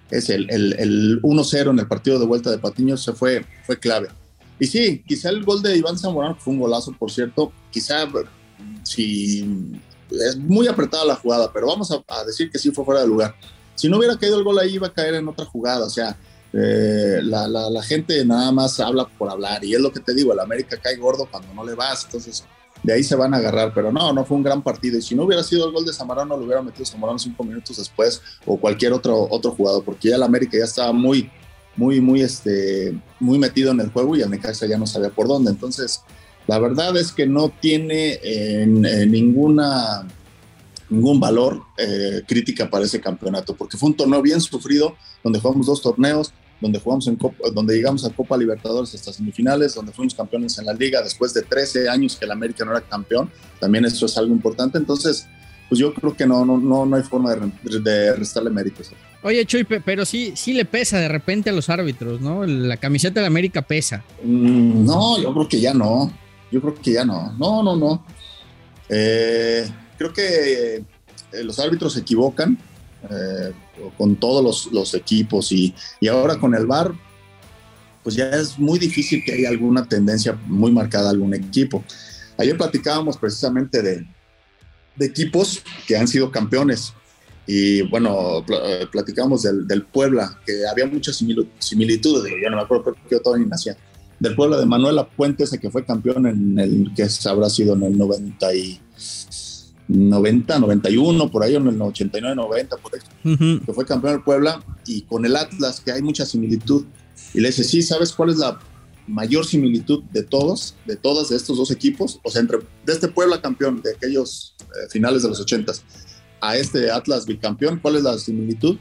Es 0.10 0.30
el, 0.30 0.50
el 0.50 1.22
1-0 1.22 1.72
en 1.72 1.80
el 1.80 1.88
partido 1.88 2.20
de 2.20 2.26
vuelta 2.26 2.50
de 2.50 2.58
Patiño, 2.58 2.98
se 2.98 3.14
fue, 3.14 3.46
fue 3.66 3.78
clave. 3.78 4.08
Y 4.60 4.68
sí, 4.68 5.04
quizá 5.08 5.30
el 5.30 5.44
gol 5.44 5.62
de 5.62 5.78
Iván 5.78 5.98
Zamorano, 5.98 6.36
fue 6.36 6.54
un 6.54 6.60
golazo, 6.60 6.92
por 6.92 7.10
cierto, 7.12 7.52
quizá 7.72 8.08
si 8.84 9.72
es 10.12 10.38
muy 10.38 10.68
apretada 10.68 11.06
la 11.06 11.16
jugada, 11.16 11.52
pero 11.54 11.68
vamos 11.68 11.92
a, 11.92 12.24
decir 12.26 12.52
que 12.52 12.60
sí 12.60 12.72
fue 12.72 12.84
fuera 12.84 13.02
de 13.02 13.08
lugar. 13.08 13.36
Si 13.76 13.88
no 13.88 13.98
hubiera 13.98 14.18
caído 14.18 14.38
el 14.38 14.44
gol 14.44 14.60
ahí, 14.60 14.76
iba 14.76 14.88
a 14.88 14.94
caer 14.94 15.16
en 15.16 15.28
otra 15.28 15.46
jugada. 15.46 15.86
O 15.86 15.90
sea, 15.90 16.18
eh, 16.52 17.20
la, 17.24 17.48
la, 17.48 17.70
la, 17.70 17.82
gente 17.84 18.26
nada 18.26 18.52
más 18.52 18.80
habla 18.80 19.08
por 19.08 19.30
hablar. 19.30 19.64
Y 19.64 19.74
es 19.74 19.80
lo 19.80 19.94
que 19.94 20.02
te 20.02 20.14
digo, 20.14 20.34
el 20.34 20.40
América 20.40 20.78
cae 20.82 20.98
gordo 20.98 21.28
cuando 21.32 21.54
no 21.54 21.64
le 21.64 21.76
vas. 21.76 22.04
Entonces, 22.06 22.44
de 22.84 22.94
ahí 22.94 23.04
se 23.04 23.16
van 23.16 23.34
a 23.34 23.38
agarrar, 23.38 23.74
pero 23.74 23.92
no, 23.92 24.14
no 24.14 24.26
fue 24.26 24.38
un 24.38 24.44
gran 24.44 24.62
partido. 24.62 24.98
Y 24.98 25.02
si 25.02 25.16
no 25.16 25.24
hubiera 25.24 25.44
sido 25.44 25.66
el 25.68 25.74
gol 25.74 25.86
de 25.86 25.94
Zamorano, 25.94 26.38
lo 26.38 26.46
hubiera 26.46 26.62
metido 26.62 26.86
Zamorano 26.86 27.20
cinco 27.20 27.44
minutos 27.44 27.78
después 27.78 28.22
o 28.46 28.58
cualquier 28.58 28.94
otro, 28.94 29.28
otro 29.30 29.52
jugador, 29.52 29.84
porque 29.84 30.10
ya 30.10 30.16
el 30.16 30.24
América 30.24 30.58
ya 30.58 30.66
estaba 30.66 30.92
muy, 30.92 31.30
muy, 31.80 32.02
muy, 32.02 32.22
este, 32.22 32.94
muy 33.22 33.40
metido 33.40 33.72
en 33.72 33.80
el 33.80 33.90
juego 33.90 34.18
y 34.18 34.22
el 34.22 34.30
Necaxa 34.30 34.66
ya 34.66 34.78
no 34.78 34.86
sabía 34.86 35.10
por 35.10 35.30
dónde. 35.30 35.50
Entonces, 35.50 36.02
la 36.46 36.60
verdad 36.60 36.98
es 36.98 37.14
que 37.14 37.26
no 37.26 37.54
tiene 37.62 38.20
ninguna, 39.08 40.06
ningún 40.90 41.22
valor 41.22 41.62
eh, 41.78 42.22
crítica 42.28 42.70
para 42.70 42.84
ese 42.84 43.00
campeonato, 43.00 43.56
porque 43.56 43.78
fue 43.78 43.90
un 43.90 43.96
torneo 43.96 44.22
bien 44.22 44.42
sufrido, 44.42 44.98
donde 45.24 45.40
jugamos 45.40 45.68
dos 45.68 45.82
torneos, 45.82 46.34
donde 46.60 46.80
jugamos 46.80 47.08
en 47.08 47.18
donde 47.54 47.76
llegamos 47.78 48.04
a 48.04 48.10
Copa 48.10 48.36
Libertadores 48.36 48.94
hasta 48.94 49.14
semifinales, 49.14 49.74
donde 49.74 49.94
fuimos 49.94 50.14
campeones 50.14 50.58
en 50.58 50.66
la 50.66 50.74
liga 50.74 51.02
después 51.02 51.34
de 51.34 51.44
13 51.44 51.88
años 51.88 52.18
que 52.18 52.26
el 52.26 52.32
América 52.32 52.66
no 52.66 52.72
era 52.72 52.82
campeón. 52.82 53.32
También 53.62 53.86
eso 53.86 54.06
es 54.06 54.18
algo 54.18 54.34
importante. 54.34 54.78
Entonces, 54.78 55.28
pues 55.70 55.80
yo 55.80 55.94
creo 55.94 56.16
que 56.16 56.26
no, 56.26 56.44
no, 56.44 56.58
no, 56.58 56.86
no 56.86 56.96
hay 56.96 57.04
forma 57.04 57.34
de, 57.36 58.16
restarle 58.16 58.50
méritos. 58.50 58.92
Oye, 59.22 59.46
Chuy, 59.46 59.64
pero 59.64 60.04
sí, 60.06 60.34
sí 60.36 60.54
le 60.54 60.66
pesa 60.66 60.98
de 60.98 61.08
repente 61.08 61.52
a 61.52 61.54
los 61.54 61.70
árbitros, 61.70 62.20
¿no? 62.20 62.46
La 62.46 62.78
camiseta 62.78 63.22
de 63.22 63.28
América 63.28 63.62
pesa. 63.62 64.04
Mm, 64.24 64.86
no, 64.86 65.22
yo 65.22 65.34
creo 65.34 65.48
que 65.48 65.62
ya 65.62 65.74
no. 65.74 66.12
Yo 66.52 66.60
creo 66.62 66.76
que 66.76 66.94
ya 66.94 67.06
no. 67.06 67.34
No, 67.34 67.62
no, 67.62 67.76
no. 67.76 68.06
Eh, 68.90 69.70
creo 69.98 70.12
que 70.12 70.78
eh, 70.78 71.44
los 71.44 71.60
árbitros 71.60 71.94
se 71.94 72.00
equivocan. 72.00 72.58
Eh, 73.10 73.54
con 73.98 74.16
todos 74.18 74.70
los, 74.74 74.94
equipos 74.94 75.52
y, 75.52 75.74
ahora 76.10 76.38
con 76.38 76.54
el 76.54 76.66
VAR, 76.66 76.92
pues 78.04 78.16
ya 78.16 78.30
es 78.32 78.60
muy 78.60 78.78
difícil 78.78 79.24
que 79.24 79.34
haya 79.34 79.50
alguna 79.50 79.88
tendencia 79.88 80.38
muy 80.48 80.72
marcada 80.72 81.08
a 81.08 81.12
algún 81.12 81.34
equipo. 81.34 81.84
Ayer 82.38 82.58
platicábamos 82.58 83.18
precisamente 83.18 83.82
de, 83.82 84.06
equipos 85.08 85.62
que 85.88 85.98
han 85.98 86.08
sido 86.08 86.32
campeones. 86.32 86.94
Y 87.48 87.82
bueno, 87.84 88.46
eh, 88.48 88.86
platicamos 88.92 89.44
del, 89.44 89.84
Puebla, 89.84 90.40
que 90.46 90.68
había 90.68 90.86
muchas 90.86 91.16
similitudes, 91.16 92.34
yo 92.44 92.50
no 92.50 92.58
me 92.58 92.62
acuerdo 92.62 92.84
porque 92.84 93.02
yo 93.10 93.20
todavía 93.22 93.46
ni 93.46 93.50
nacía, 93.50 93.76
del 94.20 94.36
Puebla 94.36 94.58
de 94.58 94.66
Manuel 94.66 95.00
Puente, 95.16 95.46
ese 95.46 95.60
que 95.60 95.72
fue 95.72 95.84
campeón 95.84 96.28
en 96.28 96.60
el 96.60 96.92
que 96.96 97.08
habrá 97.26 97.50
sido 97.50 97.74
en 97.74 97.84
el 97.84 97.98
90 97.98 98.54
y 98.54 98.80
90, 99.88 100.60
91, 100.60 101.32
por 101.32 101.44
ahí 101.44 101.56
en 101.56 101.68
el 101.68 101.82
89, 101.82 102.36
90, 102.36 102.78
por 102.78 102.92
ahí, 102.94 103.60
que 103.66 103.74
fue 103.74 103.86
campeón 103.86 104.14
del 104.14 104.24
Puebla, 104.24 104.64
y 104.86 105.02
con 105.02 105.26
el 105.26 105.36
Atlas, 105.36 105.82
que 105.82 105.92
hay 105.92 106.04
mucha 106.04 106.26
similitud. 106.26 106.86
Y 107.34 107.40
le 107.40 107.48
dice, 107.48 107.64
sí, 107.64 107.82
¿sabes 107.82 108.14
cuál 108.14 108.30
es 108.30 108.38
la 108.38 108.60
mayor 109.08 109.46
similitud 109.46 110.04
de 110.12 110.22
todos, 110.22 110.76
de 110.86 110.96
todas 110.96 111.30
de 111.30 111.36
estos 111.36 111.58
dos 111.58 111.72
equipos? 111.72 112.20
O 112.24 112.30
sea, 112.30 112.42
entre 112.42 112.60
de 112.86 112.94
este 112.94 113.08
Puebla 113.08 113.42
campeón 113.42 113.82
de 113.82 113.94
aquellos 113.94 114.54
finales 114.90 115.24
de 115.24 115.30
los 115.30 115.40
80 115.40 115.74
a 116.42 116.58
este 116.58 116.92
Atlas 116.92 117.26
bicampeón, 117.26 117.80
¿cuál 117.80 117.98
es 117.98 118.04
la 118.04 118.18
similitud? 118.18 118.78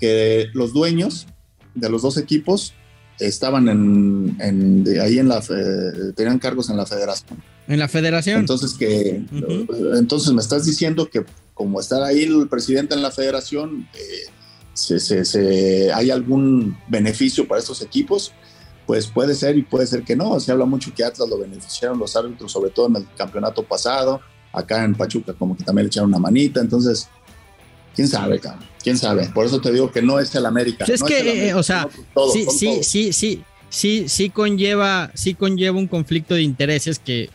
Que 0.00 0.48
los 0.52 0.72
dueños 0.72 1.26
de 1.74 1.88
los 1.88 2.02
dos 2.02 2.16
equipos 2.16 2.74
estaban 3.18 3.68
en, 3.68 4.84
ahí 5.00 5.18
en 5.18 5.28
la, 5.28 5.42
tenían 6.14 6.38
cargos 6.38 6.68
en 6.70 6.76
la 6.76 6.86
federación. 6.86 7.42
En 7.68 7.78
la 7.78 7.88
federación. 7.88 8.40
Entonces 8.40 8.74
que, 8.74 9.22
entonces 9.94 10.32
me 10.32 10.40
estás 10.40 10.64
diciendo 10.66 11.08
que 11.08 11.24
como 11.54 11.80
estar 11.80 12.02
ahí 12.02 12.24
el 12.24 12.48
presidente 12.48 12.94
en 12.94 13.02
la 13.02 13.10
federación, 13.10 13.88
eh, 13.94 14.30
se, 14.74 15.92
hay 15.92 16.10
algún 16.10 16.76
beneficio 16.88 17.48
para 17.48 17.60
estos 17.60 17.80
equipos, 17.80 18.32
pues 18.86 19.06
puede 19.06 19.34
ser 19.34 19.56
y 19.56 19.62
puede 19.62 19.86
ser 19.86 20.02
que 20.02 20.14
no. 20.14 20.38
Se 20.38 20.52
habla 20.52 20.66
mucho 20.66 20.92
que 20.94 21.02
Atlas 21.02 21.28
lo 21.28 21.38
beneficiaron 21.38 21.98
los 21.98 22.14
árbitros, 22.14 22.52
sobre 22.52 22.70
todo 22.70 22.88
en 22.88 22.96
el 22.96 23.06
campeonato 23.16 23.64
pasado. 23.64 24.20
Acá 24.56 24.84
en 24.84 24.94
Pachuca 24.94 25.34
como 25.34 25.56
que 25.56 25.62
también 25.62 25.84
le 25.84 25.88
echaron 25.88 26.08
una 26.08 26.18
manita. 26.18 26.60
Entonces, 26.60 27.08
quién 27.94 28.08
sabe, 28.08 28.40
cabrón. 28.40 28.64
Quién 28.82 28.96
sabe. 28.96 29.28
Por 29.28 29.44
eso 29.44 29.60
te 29.60 29.70
digo 29.70 29.92
que 29.92 30.00
no 30.00 30.18
es 30.18 30.34
el 30.34 30.46
América. 30.46 30.84
Es 30.88 31.02
que, 31.02 31.52
o 31.54 31.62
sea, 31.62 31.88
sí, 32.32 32.46
sí, 32.50 32.82
sí, 32.82 33.12
sí, 33.12 33.42
sí, 33.68 34.08
sí 34.08 34.30
conlleva, 34.30 35.10
sí 35.14 35.34
conlleva 35.34 35.78
un 35.78 35.86
conflicto 35.86 36.34
de 36.34 36.42
intereses 36.42 36.98
que 36.98 37.28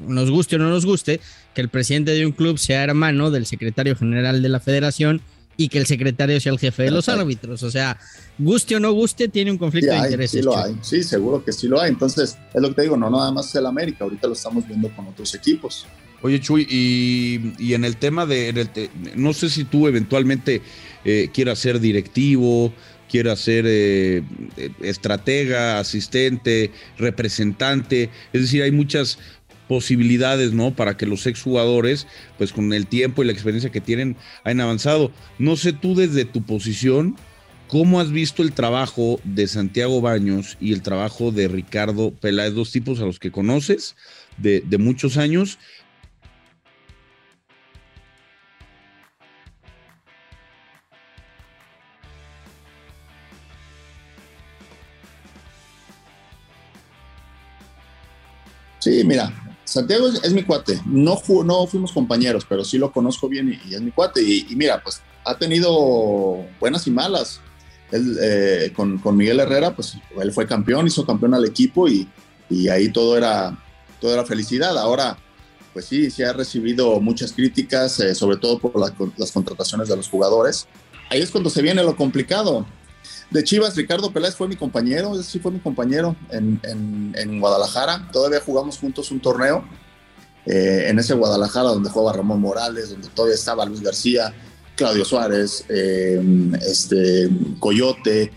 nos 0.00 0.30
guste 0.30 0.56
o 0.56 0.58
no 0.58 0.68
nos 0.68 0.86
guste, 0.86 1.20
que 1.54 1.60
el 1.62 1.68
presidente 1.68 2.12
de 2.12 2.24
un 2.24 2.32
club 2.32 2.58
sea 2.58 2.84
hermano 2.84 3.30
del 3.30 3.46
secretario 3.46 3.96
general 3.96 4.42
de 4.42 4.48
la 4.48 4.60
federación 4.60 5.22
y 5.56 5.68
que 5.68 5.78
el 5.78 5.86
secretario 5.86 6.40
sea 6.40 6.52
el 6.52 6.58
jefe 6.58 6.84
de 6.84 6.90
los 6.90 7.08
árbitros. 7.08 7.62
O 7.62 7.70
sea, 7.70 7.98
guste 8.38 8.76
o 8.76 8.80
no 8.80 8.92
guste, 8.92 9.28
tiene 9.28 9.50
un 9.50 9.58
conflicto 9.58 9.92
de 9.92 9.98
intereses. 9.98 10.40
Sí, 10.40 10.42
lo 10.42 10.56
hay. 10.56 10.76
Sí, 10.82 11.02
seguro 11.02 11.44
que 11.44 11.52
sí 11.52 11.68
lo 11.68 11.80
hay. 11.80 11.90
Entonces, 11.90 12.36
es 12.52 12.62
lo 12.62 12.68
que 12.68 12.74
te 12.74 12.82
digo, 12.82 12.96
no 12.96 13.10
nada 13.10 13.30
más 13.32 13.54
el 13.54 13.66
América, 13.66 14.04
ahorita 14.04 14.26
lo 14.26 14.34
estamos 14.34 14.66
viendo 14.66 14.94
con 14.94 15.06
otros 15.06 15.34
equipos. 15.34 15.86
Oye, 16.22 16.40
Chuy, 16.40 16.66
y, 16.68 17.74
en 17.74 17.84
el 17.84 17.96
tema 17.96 18.26
de, 18.26 18.90
no 19.14 19.32
sé 19.32 19.50
si 19.50 19.64
tú 19.64 19.86
eventualmente 19.86 20.62
eh, 21.04 21.30
quieras 21.32 21.58
ser 21.58 21.78
directivo, 21.78 22.72
quieras 23.08 23.40
ser 23.40 23.64
eh, 23.68 24.22
estratega, 24.80 25.78
asistente, 25.78 26.72
representante, 26.98 28.10
es 28.32 28.40
decir, 28.42 28.62
hay 28.62 28.72
muchas 28.72 29.18
posibilidades, 29.68 30.52
¿no? 30.52 30.74
Para 30.74 30.96
que 30.96 31.06
los 31.06 31.26
exjugadores, 31.26 32.06
pues 32.38 32.52
con 32.52 32.72
el 32.72 32.86
tiempo 32.86 33.22
y 33.22 33.26
la 33.26 33.32
experiencia 33.32 33.70
que 33.70 33.80
tienen, 33.80 34.16
hayan 34.44 34.60
avanzado. 34.60 35.10
No 35.38 35.56
sé 35.56 35.72
tú 35.72 35.94
desde 35.94 36.24
tu 36.24 36.42
posición, 36.42 37.16
¿cómo 37.68 38.00
has 38.00 38.10
visto 38.10 38.42
el 38.42 38.52
trabajo 38.52 39.20
de 39.24 39.46
Santiago 39.46 40.00
Baños 40.00 40.56
y 40.60 40.72
el 40.72 40.82
trabajo 40.82 41.32
de 41.32 41.48
Ricardo 41.48 42.12
Peláez, 42.12 42.54
dos 42.54 42.72
tipos 42.72 43.00
a 43.00 43.04
los 43.04 43.18
que 43.18 43.30
conoces 43.30 43.96
de, 44.38 44.62
de 44.66 44.78
muchos 44.78 45.16
años? 45.16 45.58
Sí, 58.78 59.02
mira, 59.04 59.32
Santiago 59.66 60.06
es, 60.08 60.32
mi 60.32 60.44
cuate. 60.44 60.80
No, 60.86 61.16
fuimos 61.16 61.92
compañeros, 61.92 62.46
pero 62.48 62.64
sí 62.64 62.78
lo 62.78 62.92
conozco 62.92 63.28
bien 63.28 63.60
y, 63.68 63.74
es 63.74 63.80
mi 63.80 63.90
cuate. 63.90 64.22
Y, 64.22 64.54
mira, 64.56 64.80
pues 64.82 65.02
ha 65.24 65.36
tenido 65.36 66.46
buenas 66.60 66.86
y 66.86 66.90
malas. 66.90 67.40
Él, 67.90 68.16
eh, 68.22 68.72
con, 68.74 69.00
Miguel 69.16 69.40
Herrera, 69.40 69.74
pues 69.74 69.98
él 70.20 70.32
fue 70.32 70.46
campeón, 70.46 70.86
hizo 70.86 71.04
campeón 71.04 71.34
al 71.34 71.44
equipo 71.44 71.88
y, 71.88 72.08
y 72.48 72.68
ahí 72.68 72.90
todo 72.90 73.16
era, 73.16 73.58
todo 74.00 74.14
era 74.14 74.24
felicidad. 74.24 74.78
Ahora, 74.78 75.18
pues 75.72 75.84
sí, 75.84 76.10
sí 76.12 76.22
ha 76.22 76.32
recibido 76.32 77.00
muchas 77.00 77.32
críticas, 77.32 77.98
eh, 78.00 78.14
sobre 78.14 78.36
todo 78.36 78.60
por 78.60 78.80
las 79.18 79.32
contrataciones 79.32 79.88
de 79.88 79.96
los 79.96 80.08
jugadores. 80.08 80.68
Ahí 81.10 81.20
es 81.20 81.30
cuando 81.30 81.50
se 81.50 81.60
viene 81.60 81.82
lo 81.82 81.96
complicado. 81.96 82.66
De 83.30 83.42
Chivas, 83.42 83.74
Ricardo 83.76 84.12
Peláez 84.12 84.34
fue 84.34 84.48
mi 84.48 84.56
compañero, 84.56 85.20
sí 85.22 85.38
fue 85.38 85.50
mi 85.50 85.58
compañero 85.58 86.14
en, 86.30 86.60
en, 87.14 87.40
Guadalajara. 87.40 88.08
Todavía 88.12 88.40
jugamos 88.40 88.78
juntos 88.78 89.10
un 89.10 89.20
torneo 89.20 89.64
eh, 90.46 90.86
en 90.88 90.98
ese 90.98 91.14
Guadalajara 91.14 91.70
donde 91.70 91.90
jugaba 91.90 92.16
Ramón 92.16 92.40
Morales, 92.40 92.90
donde 92.90 93.08
todavía 93.08 93.34
estaba 93.34 93.64
Luis 93.66 93.80
García, 93.80 94.32
Claudio 94.76 95.04
Suárez, 95.04 95.64
eh, 95.68 96.22
este, 96.66 97.28
Coyote, 97.58 98.32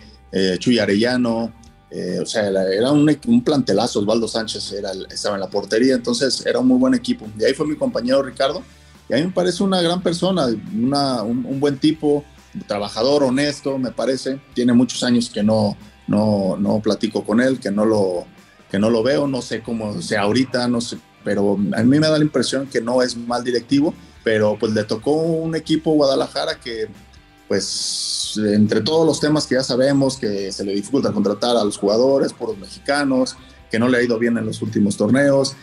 Chuy 0.59 0.79
Arellano, 0.79 1.53
eh, 1.91 2.19
o 2.21 2.25
sea, 2.25 2.47
era 2.47 2.91
un, 2.91 3.19
un, 3.27 3.43
plantelazo. 3.43 3.99
Osvaldo 3.99 4.27
Sánchez 4.27 4.73
estaba 5.09 5.35
en 5.35 5.41
la 5.41 5.49
portería, 5.49 5.95
entonces 5.95 6.45
era 6.45 6.59
un 6.59 6.67
muy 6.67 6.77
buen 6.77 6.93
equipo. 6.93 7.25
Y 7.39 7.43
ahí 7.43 7.53
fue 7.53 7.65
mi 7.65 7.75
compañero 7.75 8.21
Ricardo. 8.21 8.63
Y 9.09 9.13
a 9.13 9.17
mí 9.17 9.23
me 9.23 9.31
parece 9.31 9.63
una 9.63 9.81
gran 9.81 10.03
persona, 10.03 10.47
una, 10.75 11.23
un, 11.23 11.59
buen 11.59 11.79
tipo, 11.79 12.23
trabajador, 12.67 13.23
honesto, 13.23 13.77
me 13.77 13.91
parece. 13.91 14.39
Tiene 14.53 14.73
muchos 14.73 15.03
años 15.03 15.29
que 15.29 15.43
no, 15.43 15.77
no, 16.07 16.57
no 16.57 16.79
platico 16.79 17.23
con 17.23 17.41
él, 17.41 17.59
que 17.59 17.71
no, 17.71 17.85
lo, 17.85 18.25
que 18.69 18.79
no 18.79 18.89
lo 18.89 19.03
veo, 19.03 19.27
no 19.27 19.41
sé 19.41 19.61
cómo 19.61 20.01
sea 20.01 20.21
ahorita, 20.21 20.67
no 20.67 20.81
sé. 20.81 20.97
Pero 21.23 21.53
a 21.53 21.83
mí 21.83 21.99
me 21.99 22.07
da 22.07 22.17
la 22.17 22.23
impresión 22.23 22.67
que 22.67 22.81
no 22.81 23.01
es 23.01 23.15
mal 23.17 23.43
directivo, 23.43 23.93
pero 24.23 24.57
pues 24.59 24.73
le 24.73 24.83
tocó 24.83 25.11
un 25.13 25.55
equipo 25.55 25.93
Guadalajara 25.93 26.59
que 26.59 26.87
pues 27.47 28.39
entre 28.45 28.81
todos 28.81 29.05
los 29.05 29.19
temas 29.19 29.47
que 29.47 29.55
ya 29.55 29.63
sabemos, 29.63 30.17
que 30.17 30.51
se 30.51 30.63
le 30.63 30.75
dificulta 30.75 31.11
contratar 31.11 31.57
a 31.57 31.63
los 31.63 31.77
jugadores 31.77 32.31
por 32.31 32.49
los 32.49 32.57
mexicanos, 32.59 33.35
que 33.71 33.79
no 33.79 33.87
le 33.87 33.97
ha 33.97 34.03
ido 34.03 34.19
bien 34.19 34.37
en 34.37 34.45
los 34.45 34.61
últimos 34.61 34.95
torneos, 34.95 35.55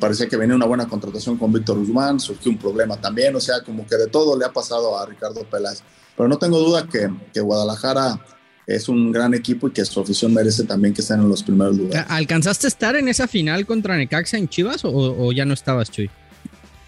parecía 0.00 0.28
que 0.28 0.36
venía 0.36 0.56
una 0.56 0.66
buena 0.66 0.88
contratación 0.88 1.36
con 1.36 1.52
Víctor 1.52 1.78
Guzmán, 1.78 2.18
surgió 2.18 2.50
un 2.50 2.58
problema 2.58 2.96
también, 2.96 3.34
o 3.36 3.40
sea, 3.40 3.62
como 3.62 3.86
que 3.86 3.96
de 3.96 4.08
todo 4.08 4.36
le 4.36 4.44
ha 4.44 4.52
pasado 4.52 4.98
a 4.98 5.06
Ricardo 5.06 5.44
Peláez. 5.44 5.82
Pero 6.16 6.28
no 6.28 6.38
tengo 6.38 6.58
duda 6.58 6.86
que, 6.86 7.10
que 7.32 7.40
Guadalajara 7.40 8.20
es 8.66 8.88
un 8.88 9.12
gran 9.12 9.34
equipo 9.34 9.68
y 9.68 9.72
que 9.72 9.84
su 9.84 10.00
afición 10.00 10.32
merece 10.32 10.64
también 10.64 10.94
que 10.94 11.02
estén 11.02 11.20
en 11.20 11.28
los 11.28 11.42
primeros 11.42 11.76
lugares. 11.76 12.06
¿Alcanzaste 12.08 12.66
a 12.66 12.68
estar 12.68 12.96
en 12.96 13.08
esa 13.08 13.28
final 13.28 13.66
contra 13.66 13.96
Necaxa 13.96 14.38
en 14.38 14.48
Chivas 14.48 14.84
o, 14.84 14.90
o 14.92 15.32
ya 15.32 15.44
no 15.44 15.54
estabas, 15.54 15.90
Chuy? 15.90 16.10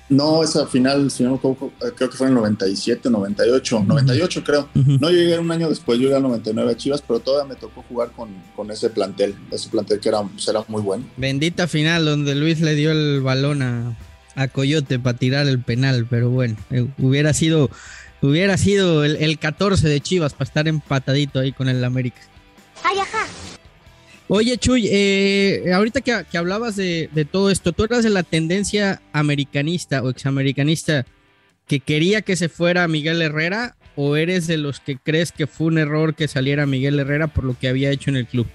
No, 0.09 0.45
esa 0.45 0.67
final, 0.67 1.11
si 1.11 1.25
no 1.25 1.39
creo 1.41 2.11
que 2.11 2.17
fue 2.17 2.29
en 2.29 2.35
el 2.35 2.39
97, 2.39 3.11
98, 3.11 3.85
98 3.87 4.45
creo. 4.45 4.69
No 4.75 5.11
llegué 5.11 5.37
un 5.39 5.51
año 5.51 5.69
después, 5.69 5.99
llegué 5.99 6.15
al 6.15 6.23
99 6.23 6.71
a 6.71 6.77
Chivas, 6.77 7.03
pero 7.03 7.19
todavía 7.19 7.55
me 7.55 7.61
tocó 7.61 7.83
jugar 7.89 8.13
con, 8.13 8.29
con 8.55 8.71
ese 8.71 8.89
plantel, 8.91 9.35
ese 9.51 9.69
plantel 9.69 9.99
que 9.99 10.09
era, 10.09 10.23
pues, 10.23 10.47
era 10.47 10.65
muy 10.69 10.81
bueno. 10.81 11.05
Bendita 11.17 11.67
final 11.67 12.05
donde 12.05 12.37
Luis 12.37 12.61
le 12.61 12.77
dio 12.77 12.93
el 12.93 13.21
balón 13.21 13.63
a, 13.63 13.97
a 14.37 14.47
Coyote 14.47 15.01
para 15.01 15.19
tirar 15.19 15.49
el 15.49 15.61
penal, 15.61 16.07
pero 16.09 16.31
bueno, 16.31 16.57
eh, 16.71 16.87
hubiera 16.99 17.33
sido, 17.33 17.69
hubiera 18.23 18.57
sido 18.57 19.05
el, 19.05 19.17
el 19.17 19.39
14 19.39 19.89
de 19.89 20.01
Chivas 20.01 20.33
para 20.33 20.49
estar 20.49 20.69
empatadito 20.69 21.41
ahí 21.41 21.53
con 21.53 21.69
el 21.69 21.85
América. 21.85 22.21
Ay, 22.83 22.99
ajá. 22.99 23.27
Oye, 24.29 24.59
Chuy, 24.59 24.89
eh, 24.91 25.73
ahorita 25.73 26.01
que, 26.01 26.37
hablabas 26.37 26.75
de, 26.75 27.29
todo 27.31 27.49
esto, 27.51 27.73
¿tú 27.73 27.85
eras 27.85 28.03
de 28.03 28.11
la 28.11 28.25
tendencia 28.25 29.01
americanista 29.13 30.03
o 30.03 30.11
examericanista 30.11 31.07
que 31.69 31.79
quería 31.79 32.23
que 32.23 32.35
se 32.35 32.49
fuera 32.49 32.89
Miguel 32.89 33.23
Herrera 33.23 33.77
o 33.95 34.17
eres 34.17 34.49
de 34.49 34.57
los 34.57 34.81
que 34.81 34.97
crees 34.97 35.31
que 35.31 35.47
fue 35.47 35.69
un 35.69 35.79
error 35.79 36.15
que 36.17 36.27
saliera 36.27 36.67
Miguel 36.67 36.99
Herrera 36.99 37.29
por 37.29 37.45
lo 37.45 37.57
que 37.57 37.69
había 37.69 37.91
hecho 37.91 38.11
en 38.11 38.17
el 38.17 38.27
club? 38.27 38.49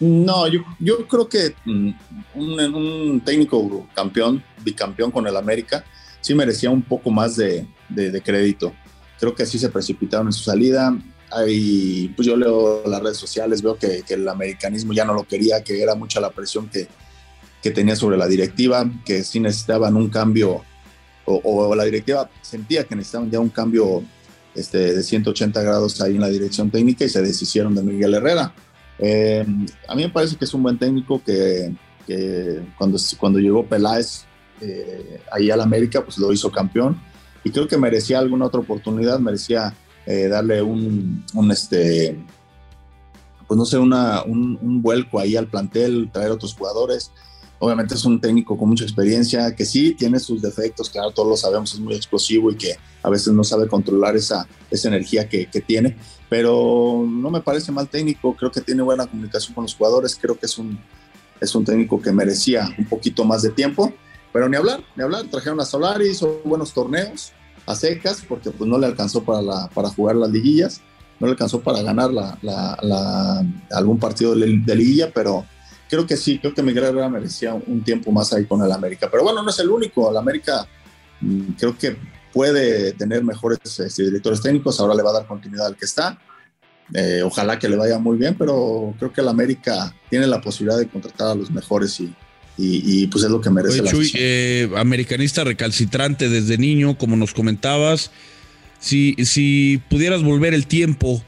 No, 0.00 0.46
yo, 0.48 0.62
creo 1.08 1.28
que 1.28 1.54
mm, 1.66 1.90
un, 2.34 3.20
técnico 3.20 3.86
campeón, 3.94 4.42
bicampeón 4.64 5.10
con 5.10 5.26
el 5.26 5.36
América, 5.36 5.84
sí 6.22 6.34
merecía 6.34 6.70
un 6.70 6.82
poco 6.82 7.10
más 7.10 7.36
de, 7.36 7.66
de 7.88 8.20
crédito. 8.22 8.72
Creo 9.18 9.34
que 9.34 9.42
así 9.42 9.58
se 9.58 9.68
precipitaron 9.68 10.28
en 10.28 10.32
su 10.32 10.44
salida 10.44 10.96
Ahí, 11.30 12.10
pues 12.16 12.26
yo 12.26 12.36
leo 12.36 12.82
las 12.86 13.02
redes 13.02 13.18
sociales, 13.18 13.60
veo 13.60 13.76
que, 13.76 14.02
el 14.08 14.26
americanismo 14.28 14.94
ya 14.94 15.04
no 15.04 15.12
lo 15.12 15.24
quería, 15.24 15.62
que 15.62 15.82
era 15.82 15.94
mucha 15.94 16.20
la 16.20 16.30
presión 16.30 16.68
que, 16.68 16.88
que 17.62 17.70
tenía 17.70 17.96
sobre 17.96 18.16
la 18.16 18.26
directiva, 18.26 18.90
que 19.04 19.22
sí 19.22 19.38
necesitaban 19.38 19.94
un 19.96 20.08
cambio, 20.08 20.62
o, 21.26 21.74
la 21.74 21.84
directiva 21.84 22.30
sentía 22.40 22.84
que 22.84 22.96
necesitaban 22.96 23.30
ya 23.30 23.40
un 23.40 23.50
cambio 23.50 24.02
este, 24.54 24.94
de 24.94 25.02
180 25.02 25.60
grados 25.60 26.00
ahí 26.00 26.14
en 26.14 26.22
la 26.22 26.28
dirección 26.28 26.70
técnica 26.70 27.04
y 27.04 27.10
se 27.10 27.20
deshicieron 27.20 27.74
de 27.74 27.82
Miguel 27.82 28.14
Herrera. 28.14 28.54
Eh, 28.98 29.44
a 29.86 29.94
mí 29.94 30.02
me 30.02 30.08
parece 30.08 30.36
que 30.36 30.46
es 30.46 30.54
un 30.54 30.62
buen 30.62 30.78
técnico 30.78 31.22
que, 31.22 31.74
que 32.06 32.62
cuando, 32.78 32.98
cuando 33.20 33.38
llegó 33.38 33.66
Peláez 33.66 34.24
eh, 34.62 35.20
ahí 35.30 35.50
al 35.50 35.60
América, 35.60 36.02
pues 36.02 36.16
lo 36.16 36.32
hizo 36.32 36.50
campeón 36.50 36.98
y 37.44 37.50
creo 37.50 37.68
que 37.68 37.76
merecía 37.76 38.18
alguna 38.18 38.46
otra 38.46 38.60
oportunidad, 38.60 39.18
merecía 39.18 39.74
eh, 40.06 40.28
darle 40.28 40.62
un, 40.62 41.24
este, 41.50 42.18
pues 43.46 43.58
no 43.58 43.64
sé, 43.64 43.78
una, 43.78 44.22
un, 44.22 44.82
vuelco 44.82 45.18
ahí 45.18 45.36
al 45.36 45.48
plantel, 45.48 46.10
traer 46.12 46.30
otros 46.30 46.54
jugadores. 46.54 47.10
Obviamente 47.58 47.94
es 47.94 48.04
un 48.04 48.20
técnico 48.20 48.56
con 48.56 48.68
mucha 48.68 48.84
experiencia, 48.84 49.54
que 49.54 49.64
sí 49.64 49.92
tiene 49.94 50.20
sus 50.20 50.40
defectos, 50.40 50.88
claro, 50.90 51.10
todos 51.10 51.28
lo 51.28 51.36
sabemos, 51.36 51.74
es 51.74 51.80
muy 51.80 51.94
explosivo 51.94 52.52
y 52.52 52.56
que 52.56 52.76
a 53.02 53.10
veces 53.10 53.32
no 53.32 53.42
sabe 53.42 53.66
controlar 53.66 54.16
esa, 54.16 54.46
esa 54.70 54.88
energía 54.88 55.28
que, 55.28 55.46
que 55.46 55.60
tiene, 55.60 55.96
pero 56.28 57.04
no 57.06 57.30
me 57.30 57.40
parece 57.40 57.72
mal 57.72 57.88
técnico, 57.88 58.34
creo 58.36 58.52
que 58.52 58.60
tiene 58.60 58.82
buena 58.82 59.06
comunicación 59.06 59.54
con 59.54 59.64
los 59.64 59.74
jugadores, 59.74 60.16
creo 60.20 60.38
que 60.38 60.46
es 60.46 60.56
un, 60.56 60.78
es 61.40 61.54
un 61.54 61.64
técnico 61.64 62.00
que 62.00 62.12
merecía 62.12 62.72
un 62.78 62.84
poquito 62.84 63.24
más 63.24 63.42
de 63.42 63.50
tiempo, 63.50 63.92
pero 64.32 64.48
ni 64.48 64.56
hablar, 64.56 64.82
ni 64.96 65.02
hablar, 65.02 65.26
trajeron 65.30 65.60
a 65.60 65.64
Solari, 65.64 66.08
hizo 66.08 66.40
buenos 66.44 66.72
torneos, 66.72 67.32
a 67.66 67.74
secas 67.74 68.24
porque 68.26 68.50
pues 68.50 68.68
no 68.68 68.78
le 68.78 68.86
alcanzó 68.86 69.22
para, 69.22 69.68
para 69.68 69.88
jugar 69.88 70.16
las 70.16 70.30
liguillas, 70.30 70.80
no 71.20 71.26
le 71.26 71.32
alcanzó 71.32 71.60
para 71.60 71.82
ganar 71.82 72.10
algún 73.72 73.98
partido 73.98 74.34
de, 74.34 74.46
liguilla, 74.74 75.10
pero 75.12 75.44
creo 75.88 76.06
que 76.06 76.16
sí, 76.16 76.38
creo 76.38 76.54
que 76.54 76.62
Miguel 76.62 76.84
Herrera 76.84 77.08
merecía 77.08 77.54
un 77.54 77.82
tiempo 77.82 78.12
más 78.12 78.32
ahí 78.32 78.46
con 78.46 78.62
el 78.62 78.70
América. 78.70 79.08
Pero 79.10 79.24
bueno, 79.24 79.42
no 79.42 79.50
es 79.50 79.58
el 79.58 79.68
único, 79.68 80.10
el 80.10 80.16
América 80.16 80.66
mm, 81.20 81.52
creo 81.58 81.76
que 81.76 81.96
puede 82.32 82.92
tener 82.92 83.24
mejores 83.24 83.58
este, 83.80 84.04
directores 84.04 84.40
técnicos, 84.40 84.78
ahora 84.78 84.94
le 84.94 85.02
va 85.02 85.10
a 85.10 85.14
dar 85.14 85.26
continuidad 85.26 85.66
al 85.66 85.76
que 85.76 85.86
está. 85.86 86.18
Eh, 86.94 87.22
ojalá 87.22 87.58
que 87.58 87.68
le 87.68 87.76
vaya 87.76 87.98
muy 87.98 88.16
bien, 88.16 88.36
pero 88.38 88.94
creo 88.98 89.12
que 89.12 89.20
el 89.20 89.28
América 89.28 89.94
tiene 90.08 90.26
la 90.26 90.40
posibilidad 90.40 90.78
de 90.78 90.88
contratar 90.88 91.28
a 91.28 91.34
los 91.34 91.50
mejores 91.50 91.98
y, 92.00 92.14
y, 92.60 93.06
pues 93.06 93.22
es 93.24 93.30
lo 93.30 93.40
que 93.40 93.50
merece 93.50 93.82
la 93.82 93.90
Chuy, 93.90 94.10
eh, 94.14 94.68
americanista 94.76 95.44
recalcitrante 95.44 96.28
desde 96.28 96.58
niño, 96.58 96.98
como 96.98 97.16
nos 97.16 97.32
comentabas. 97.32 98.10
Si, 98.80 99.14
si 99.24 99.80
pudieras 99.88 100.24
volver 100.24 100.54
el 100.54 100.66
tiempo, 100.66 101.22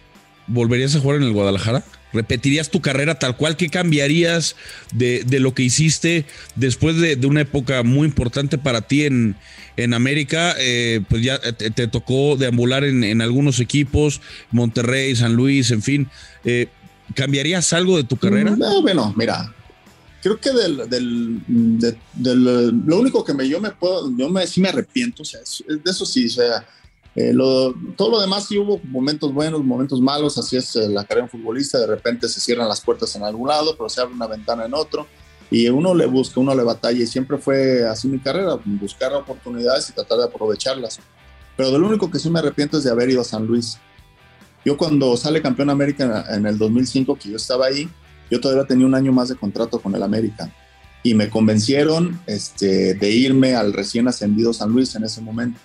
¿volverías 0.48 0.96
a 0.96 1.00
jugar 1.00 1.18
en 1.18 1.22
el 1.22 1.32
Guadalajara? 1.32 1.84
¿Repetirías 2.12 2.70
tu 2.70 2.80
carrera 2.80 3.20
tal 3.20 3.36
cual? 3.36 3.56
¿Qué 3.56 3.68
cambiarías 3.68 4.56
de, 4.92 5.24
lo 5.38 5.54
que 5.54 5.62
hiciste 5.62 6.24
después 6.56 6.96
de, 6.96 7.14
una 7.24 7.42
época 7.42 7.84
muy 7.84 8.08
importante 8.08 8.58
para 8.58 8.80
ti 8.80 9.04
en, 9.04 9.36
en 9.76 9.94
América? 9.94 10.56
Eh, 10.58 11.00
pues 11.08 11.22
ya 11.22 11.38
te, 11.40 11.86
tocó 11.86 12.36
deambular 12.36 12.82
en, 12.82 13.22
algunos 13.22 13.60
equipos, 13.60 14.20
Monterrey, 14.50 15.14
San 15.14 15.34
Luis, 15.34 15.70
en 15.70 15.82
fin. 15.82 16.08
Eh, 16.44 16.66
¿Cambiarías 17.14 17.72
algo 17.72 17.96
de 17.96 18.04
tu 18.04 18.16
carrera? 18.16 18.56
No, 18.56 18.82
bueno, 18.82 19.14
mira, 19.16 19.54
creo 20.22 20.38
que 20.38 20.50
del, 20.50 20.88
del, 22.14 22.68
lo 22.87 22.98
único 22.98 23.24
que 23.24 23.35
me, 23.35 23.48
yo 23.48 23.61
me 23.61 23.70
puedo, 23.70 24.11
yo 24.16 24.28
me, 24.28 24.46
sí 24.46 24.61
me 24.61 24.68
arrepiento, 24.68 25.22
o 25.22 25.24
sea, 25.24 25.40
de 25.66 25.90
eso 25.90 26.04
sí, 26.04 26.26
o 26.26 26.30
sea, 26.30 26.66
eh, 27.16 27.35
todo 27.96 28.11
lo 28.11 28.20
demás 28.20 28.46
sí 28.46 28.59
hubo 28.59 28.80
momentos 28.85 29.33
buenos, 29.33 29.64
momentos 29.64 30.00
malos, 30.00 30.38
así 30.38 30.56
es 30.56 30.76
eh, 30.76 30.88
la 30.88 31.04
carrera 31.04 31.26
de 31.26 31.33
un 31.33 31.40
futbolista, 31.40 31.78
de 31.78 31.87
repente 31.87 32.28
se 32.28 32.40
cierran 32.40 32.68
las 32.68 32.80
puertas 32.80 33.14
en 33.16 33.24
algún 33.24 33.48
lado, 33.48 33.74
pero 33.76 33.88
se 33.88 34.00
abre 34.00 34.14
una 34.14 34.26
ventana 34.26 34.66
en 34.66 34.74
otro, 34.74 35.06
y 35.50 35.68
uno 35.68 35.94
le 35.94 36.06
busca, 36.06 36.38
uno 36.38 36.54
le 36.54 36.62
batalla, 36.62 37.02
y 37.02 37.06
siempre 37.06 37.38
fue 37.38 37.87
así 37.87 38.06
mi 38.06 38.20
carrera, 38.20 38.59
buscar 38.64 39.12
oportunidades 39.14 39.90
y 39.90 39.92
tratar 39.92 40.18
de 40.18 40.24
aprovecharlas. 40.24 41.00
Pero 41.56 41.72
de 41.72 41.78
lo 41.78 41.88
único 41.88 42.11
que 42.11 42.18
sí 42.18 42.30
me 42.30 42.38
arrepiento 42.38 42.78
es 42.78 42.85
de 42.85 42.90
haber 42.90 43.11
ido 43.11 43.20
a 43.20 43.24
San 43.24 43.46
Luis. 43.46 43.78
Yo 44.64 44.76
cuando 44.76 45.16
sale 45.16 45.42
campeón 45.42 45.70
América 45.70 46.24
en 46.30 46.46
el 46.46 46.56
2005, 46.56 47.16
que 47.16 47.30
yo 47.30 47.37
estaba 47.37 47.66
ahí, 47.66 47.88
yo 48.30 48.40
todavía 48.40 48.64
tenía 48.64 48.86
un 48.86 48.94
año 48.94 49.12
más 49.12 49.28
de 49.28 49.36
contrato 49.36 49.80
con 49.80 49.94
el 49.94 50.02
América 50.02 50.50
y 51.02 51.14
me 51.14 51.30
convencieron 51.30 52.20
este, 52.26 52.94
de 52.94 53.10
irme 53.10 53.54
al 53.54 53.72
recién 53.72 54.06
ascendido 54.08 54.52
San 54.52 54.70
Luis 54.70 54.94
en 54.94 55.04
ese 55.04 55.20
momento. 55.20 55.58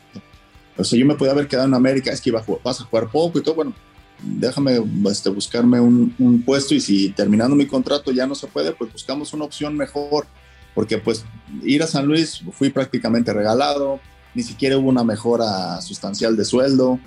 O 0.78 0.84
sea, 0.84 0.98
yo 1.00 1.06
me 1.06 1.16
podía 1.16 1.34
haber 1.34 1.48
quedado 1.48 1.68
en 1.68 1.74
América, 1.74 2.12
es 2.12 2.22
que 2.22 2.30
iba 2.30 2.40
a 2.40 2.46
vas 2.64 2.82
a 2.82 2.86
jugar 2.86 3.10
poco 3.10 3.40
y 3.40 3.44
todo, 3.44 3.56
bueno, 3.56 3.74
déjame 4.22 4.82
este, 5.10 5.30
buscarme 5.30 5.80
un, 5.80 6.44
puesto 6.46 6.74
y 6.74 6.82
si 6.82 7.10
terminando 7.10 7.56
mi 7.56 7.66
contrato 7.66 8.12
ya 8.12 8.26
no 8.28 8.36
se 8.36 8.48
puede, 8.48 8.72
pues 8.72 8.92
buscamos 8.92 9.34
una 9.34 9.46
opción 9.46 9.76
mejor. 9.76 10.26
porque 10.74 10.98
pues 10.98 11.24
ir 11.64 11.82
a 11.84 11.88
San 11.88 12.06
Luis 12.06 12.42
fui 12.52 12.70
prácticamente 12.70 13.32
regalado, 13.32 14.00
ni 14.34 14.44
siquiera 14.44 14.78
hubo 14.78 14.90
una 14.90 15.06
mejora 15.06 15.80
sustancial 15.82 16.36
de 16.36 16.44
sueldo, 16.44 17.00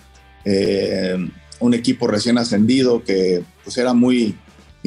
eh, 0.44 1.30
un 1.60 1.74
equipo 1.74 2.06
recién 2.06 2.38
ascendido 2.38 3.04
que 3.04 3.42
pues 3.64 3.76
era 3.76 3.92
muy 3.92 4.34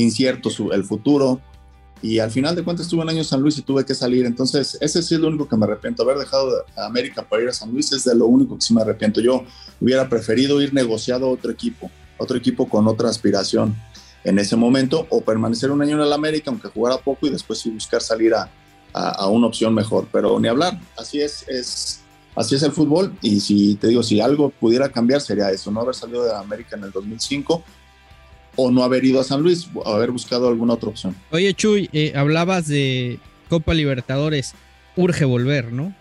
incierto 0.02 0.50
el 0.72 0.84
futuro. 0.84 1.42
Y 2.02 2.20
al 2.20 2.32
final 2.32 2.56
de 2.56 2.64
cuentas 2.64 2.88
estuve 2.88 3.04
un 3.04 3.10
año 3.10 3.20
en 3.20 3.26
San 3.26 3.42
Luis 3.42 3.58
y 3.60 3.62
tuve 3.62 3.86
que 3.86 3.94
salir, 3.94 4.26
entonces 4.26 4.76
ese 4.82 5.04
sí 5.04 5.14
es 5.14 5.22
lo 5.22 5.28
único 5.28 5.48
que 5.48 5.56
me 5.56 5.66
arrepiento, 5.66 6.02
haber 6.02 6.18
dejado 6.18 6.66
a 6.76 6.88
América 6.88 7.22
para 7.22 7.44
ir 7.44 7.50
a 7.50 7.54
San 7.54 7.72
Luis 7.72 7.92
es 7.92 8.04
de 8.06 8.16
lo 8.16 8.26
único 8.26 8.56
que 8.56 8.62
sí 8.62 8.74
me 8.74 8.82
arrepiento, 8.82 9.22
yo 9.22 9.44
hubiera 9.80 10.10
preferido 10.10 10.60
ir 10.64 10.74
negociado 10.74 11.28
a 11.28 11.30
otro 11.30 11.52
equipo, 11.52 11.92
otro 12.18 12.38
equipo 12.38 12.68
con 12.68 12.88
otra 12.88 13.08
aspiración 13.08 13.76
en 14.24 14.40
ese 14.40 14.56
momento 14.56 15.06
o 15.12 15.22
permanecer 15.22 15.70
un 15.70 15.84
año 15.84 15.96
en 15.96 16.02
el 16.02 16.12
América 16.12 16.50
aunque 16.50 16.70
jugara 16.70 16.98
poco 16.98 17.28
y 17.28 17.30
después 17.30 17.60
sí 17.60 17.70
buscar 17.70 18.02
salir 18.02 18.34
a, 18.34 18.50
a, 18.94 19.28
una 19.28 19.48
opción 19.48 19.74
mejor, 19.74 20.08
pero 20.12 20.40
ni 20.40 20.48
hablar, 20.48 20.80
así 20.98 21.22
es, 21.22 21.48
es, 21.48 22.02
así 22.36 22.56
es 22.56 22.64
el 22.64 22.72
fútbol. 22.72 23.16
Y 23.22 23.40
si 23.40 23.76
te 23.76 23.88
digo, 23.88 24.04
si 24.04 24.20
algo 24.20 24.50
pudiera 24.50 24.90
cambiar 24.90 25.22
sería 25.22 25.52
eso, 25.52 25.72
no 25.72 25.82
haber 25.82 25.96
salido 25.96 26.24
de 26.24 26.36
América 26.36 26.76
en 26.76 26.84
el 26.84 26.92
2005 26.92 27.64
o 28.56 28.72
no 28.72 28.84
haber 28.84 29.06
ido 29.06 29.20
a 29.20 29.24
San 29.24 29.42
Luis 29.42 29.68
o 29.74 29.88
haber 29.88 30.12
buscado 30.12 30.48
alguna 30.48 30.74
otra 30.74 30.90
opción. 30.90 31.16
Oye 31.32 31.54
Chuy, 31.54 31.90
eh, 31.94 32.14
hablabas 32.16 32.68
de 32.68 33.20
Copa 33.50 33.74
Libertadores, 33.74 34.54
urge 34.96 35.26
volver, 35.26 35.72
¿no? 35.72 35.96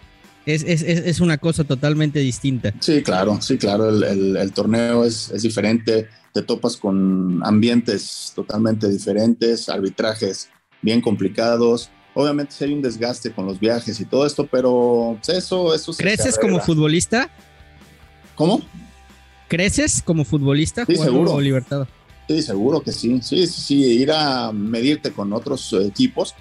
Es, 0.47 0.65
es, 0.65 0.83
es, 0.83 1.21
una 1.21 1.39
cosa 1.39 1.65
totalmente 1.65 2.19
distinta. 2.19 2.73
Sí, 2.81 3.03
claro, 3.03 3.41
sí, 3.41 3.59
claro, 3.59 3.91
el, 3.91 4.37
el 4.37 4.53
torneo 4.53 5.05
es, 5.05 5.31
diferente, 5.43 6.09
te 6.33 6.43
topas 6.43 6.77
con 6.77 7.41
ambientes 7.45 8.33
totalmente 8.35 8.89
diferentes, 8.89 9.69
arbitrajes 9.69 10.49
bien 10.83 11.01
complicados, 11.01 11.91
Obviamente 12.13 12.53
si 12.53 12.65
hay 12.65 12.73
un 12.73 12.83
desgaste 12.83 13.31
con 13.31 13.47
los 13.47 13.61
viajes 13.61 14.01
y 14.01 14.05
todo 14.05 14.27
esto, 14.27 14.47
pero 14.47 15.17
pues, 15.25 15.39
eso, 15.39 15.75
eso 15.75 15.93
¿Creces 15.95 16.37
como 16.39 16.59
futbolista? 16.61 17.31
¿Cómo? 18.35 18.63
¿Creces 19.49 20.03
como 20.03 20.25
futbolista? 20.25 20.85
Sí, 20.87 20.97
seguro. 20.97 21.41
Libertad? 21.41 21.87
Sí, 22.31 22.43
seguro 22.43 22.81
que 22.81 22.93
sí. 22.93 23.21
Sí, 23.23 23.45
sí, 23.49 23.61
sí, 23.61 23.75
ir 23.75 24.13
a 24.13 24.53
medirte 24.53 25.11
con 25.11 25.33
otros 25.33 25.73
equipos, 25.73 26.37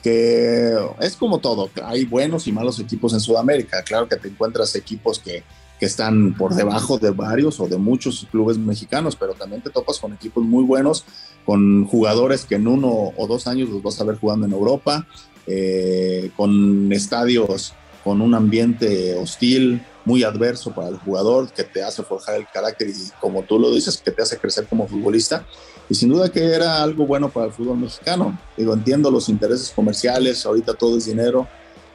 que 0.00 0.72
es 1.00 1.16
como 1.16 1.38
todo. 1.40 1.68
Hay 1.82 2.04
buenos 2.04 2.46
y 2.46 2.52
malos 2.52 2.78
equipos 2.78 3.12
en 3.12 3.18
Sudamérica. 3.18 3.82
Claro 3.82 4.06
que 4.06 4.14
te 4.14 4.28
encuentras 4.28 4.76
equipos 4.76 5.18
que 5.18 5.42
que 5.80 5.86
están 5.86 6.34
por 6.34 6.54
debajo 6.54 6.96
de 6.96 7.10
varios 7.10 7.58
o 7.58 7.66
de 7.66 7.76
muchos 7.76 8.24
clubes 8.30 8.56
mexicanos, 8.56 9.16
pero 9.16 9.34
también 9.34 9.62
te 9.62 9.70
topas 9.70 9.98
con 9.98 10.12
equipos 10.12 10.44
muy 10.44 10.62
buenos, 10.62 11.04
con 11.44 11.86
jugadores 11.88 12.44
que 12.44 12.54
en 12.54 12.68
uno 12.68 13.12
o 13.16 13.26
dos 13.26 13.48
años 13.48 13.68
los 13.68 13.82
vas 13.82 14.00
a 14.00 14.04
ver 14.04 14.16
jugando 14.16 14.46
en 14.46 14.52
Europa, 14.52 15.08
eh, 15.48 16.30
con 16.36 16.92
estadios 16.92 17.74
con 18.04 18.20
un 18.20 18.32
ambiente 18.34 19.16
hostil, 19.16 19.82
muy 20.04 20.24
adverso 20.24 20.72
para 20.72 20.88
el 20.88 20.98
jugador, 20.98 21.50
que 21.52 21.64
te 21.64 21.82
hace 21.82 22.02
forjar 22.02 22.36
el 22.36 22.46
carácter 22.52 22.88
y 22.88 22.94
como 23.20 23.42
tú 23.42 23.58
lo 23.58 23.72
dices, 23.72 23.98
que 23.98 24.10
te 24.10 24.22
hace 24.22 24.38
crecer 24.38 24.66
como 24.66 24.86
futbolista. 24.86 25.44
Y 25.88 25.94
sin 25.94 26.08
duda 26.08 26.30
que 26.30 26.44
era 26.44 26.82
algo 26.82 27.06
bueno 27.06 27.28
para 27.28 27.46
el 27.46 27.52
fútbol 27.52 27.78
mexicano. 27.78 28.38
Digo, 28.56 28.72
entiendo 28.74 29.10
los 29.10 29.28
intereses 29.28 29.70
comerciales, 29.70 30.46
ahorita 30.46 30.74
todo 30.74 30.96
es 30.96 31.06
dinero, 31.06 31.46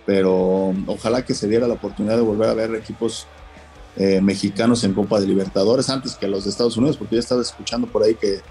pero 0.05 0.73
ojalá 0.85 1.25
que 1.25 1.33
se 1.33 1.47
diera 1.47 1.67
la 1.67 1.73
oportunidad 1.73 2.15
de 2.15 2.21
volver 2.21 2.49
a 2.49 2.53
ver 2.53 2.75
equipos 2.75 3.27
eh, 3.97 4.21
mexicanos 4.21 4.83
en 4.83 4.93
Copa 4.93 5.19
de 5.19 5.25
Libertadores 5.25 5.89
antes 5.89 6.15
que 6.15 6.27
los 6.27 6.43
de 6.43 6.51
Estados 6.51 6.77
Unidos, 6.77 6.97
porque 6.97 7.15
ya 7.15 7.19
estaba 7.19 7.41
escuchando 7.41 7.87
por 7.87 8.03
ahí 8.03 8.15
que, 8.15 8.41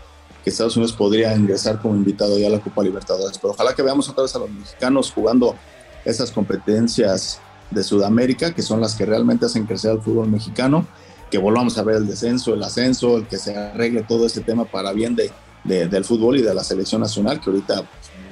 Estados 0.44 0.76
Unidos 0.76 0.92
podría 0.92 1.34
ingresar 1.34 1.82
como 1.82 1.96
invitado 1.96 2.38
ya 2.38 2.46
a 2.46 2.50
la 2.50 2.60
Copa 2.60 2.80
Libertadores. 2.80 3.36
Pero 3.36 3.52
ojalá 3.52 3.74
que 3.74 3.82
veamos 3.82 4.08
otra 4.08 4.22
vez 4.22 4.36
a 4.36 4.38
los 4.38 4.48
mexicanos 4.48 5.10
jugando 5.10 5.56
esas 6.04 6.30
competencias 6.30 7.40
de 7.70 7.82
Sudamérica, 7.82 8.54
que 8.54 8.62
son 8.62 8.80
las 8.80 8.94
que 8.94 9.06
realmente 9.06 9.46
hacen 9.46 9.66
crecer 9.66 9.92
al 9.92 10.02
fútbol 10.02 10.28
mexicano, 10.28 10.86
que 11.30 11.38
volvamos 11.38 11.76
a 11.78 11.82
ver 11.82 11.96
el 11.96 12.06
descenso, 12.06 12.54
el 12.54 12.62
ascenso, 12.62 13.16
el 13.16 13.26
que 13.26 13.38
se 13.38 13.56
arregle 13.56 14.02
todo 14.02 14.26
este 14.26 14.40
tema 14.40 14.64
para 14.64 14.92
bien 14.92 15.16
de, 15.16 15.30
del 15.64 16.04
fútbol 16.04 16.38
y 16.38 16.42
de 16.42 16.54
la 16.54 16.62
selección 16.62 17.00
nacional, 17.00 17.40
que 17.40 17.50
ahorita, 17.50 17.84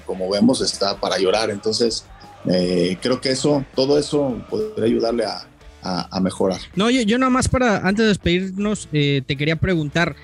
como 0.07 0.31
vemos, 0.31 0.61
está 0.61 1.01
para 1.01 1.19
llorar. 1.19 1.51
Entonces, 1.51 2.05
eh, 2.47 2.97
creo 3.01 3.21
que 3.21 3.31
eso, 3.31 3.65
todo 3.75 3.99
eso 3.99 4.41
podría 4.49 4.85
ayudarle 4.85 5.25
a, 5.25 5.47
a, 5.85 6.21
mejorar. 6.21 6.61
No, 6.77 6.91
yo, 6.91 7.03
yo 7.03 7.19
nada 7.19 7.31
más 7.31 7.49
para, 7.49 7.79
antes 7.79 8.05
de 8.05 8.09
despedirnos, 8.09 8.89
eh, 8.93 9.23
te 9.27 9.37
quería 9.37 9.57
preguntar, 9.57 10.17